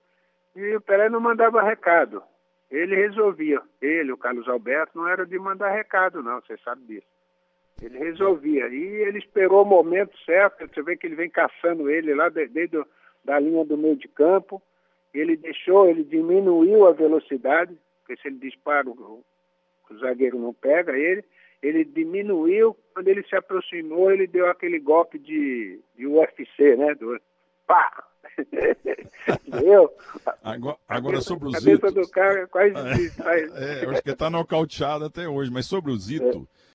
e 0.55 0.77
o 0.77 0.81
Pelé 0.81 1.09
não 1.09 1.19
mandava 1.19 1.65
recado. 1.65 2.23
Ele 2.71 2.95
resolvia. 2.95 3.61
Ele, 3.83 4.13
o 4.13 4.17
Carlos 4.17 4.49
Alberto, 4.49 4.97
não 4.97 5.09
era 5.09 5.27
de 5.27 5.37
mandar 5.37 5.71
recado, 5.71 6.23
não, 6.23 6.41
você 6.41 6.57
sabe 6.59 6.85
disso. 6.85 7.14
Ele 7.83 7.99
resolvia. 7.99 8.69
E 8.69 8.83
ele 9.03 9.19
esperou 9.19 9.63
o 9.63 9.67
momento 9.67 10.17
certo, 10.25 10.67
você 10.67 10.83
vê 10.83 10.97
que 10.97 11.07
ele 11.07 11.17
vem 11.17 11.31
caçando 11.31 11.91
ele 11.91 12.15
lá 12.15 12.29
desde 12.29 12.83
da 13.25 13.39
linha 13.39 13.65
do 13.65 13.77
meio 13.77 13.97
de 13.97 14.09
campo. 14.09 14.63
Ele 15.13 15.37
deixou, 15.37 15.89
ele 15.89 16.05
diminuiu 16.05 16.87
a 16.87 16.93
velocidade, 16.93 17.77
porque 18.01 18.21
se 18.21 18.29
ele 18.29 18.39
dispara, 18.39 18.89
o, 18.89 19.25
o 19.91 19.99
zagueiro 19.99 20.39
não 20.39 20.53
pega 20.53 20.97
ele. 20.97 21.25
Ele 21.63 21.85
diminuiu, 21.85 22.77
quando 22.93 23.09
ele 23.09 23.23
se 23.23 23.35
aproximou, 23.35 24.11
ele 24.11 24.27
deu 24.27 24.49
aquele 24.51 24.79
golpe 24.79 25.19
de, 25.19 25.81
de 25.97 26.07
UFC, 26.07 26.77
né? 26.77 26.95
Do, 26.95 27.19
pá! 27.67 28.05
Entendeu? 29.47 29.91
Agora, 30.43 30.77
agora 30.89 31.21
sobre 31.21 31.49
o 31.49 31.53
Zito. 31.53 31.87
A 31.87 31.91
cabeça 31.91 32.01
do 32.01 32.09
cara 32.11 32.47
quase. 32.49 32.75
É, 32.75 33.81
é, 33.81 33.85
eu 33.85 33.91
acho 33.91 34.03
que 34.03 34.11
está 34.11 34.29
nocauteado 34.29 35.05
até 35.05 35.29
hoje, 35.29 35.51
mas 35.51 35.67
sobre 35.67 35.93
o 35.93 35.97
Zito. 35.97 36.47
É 36.51 36.54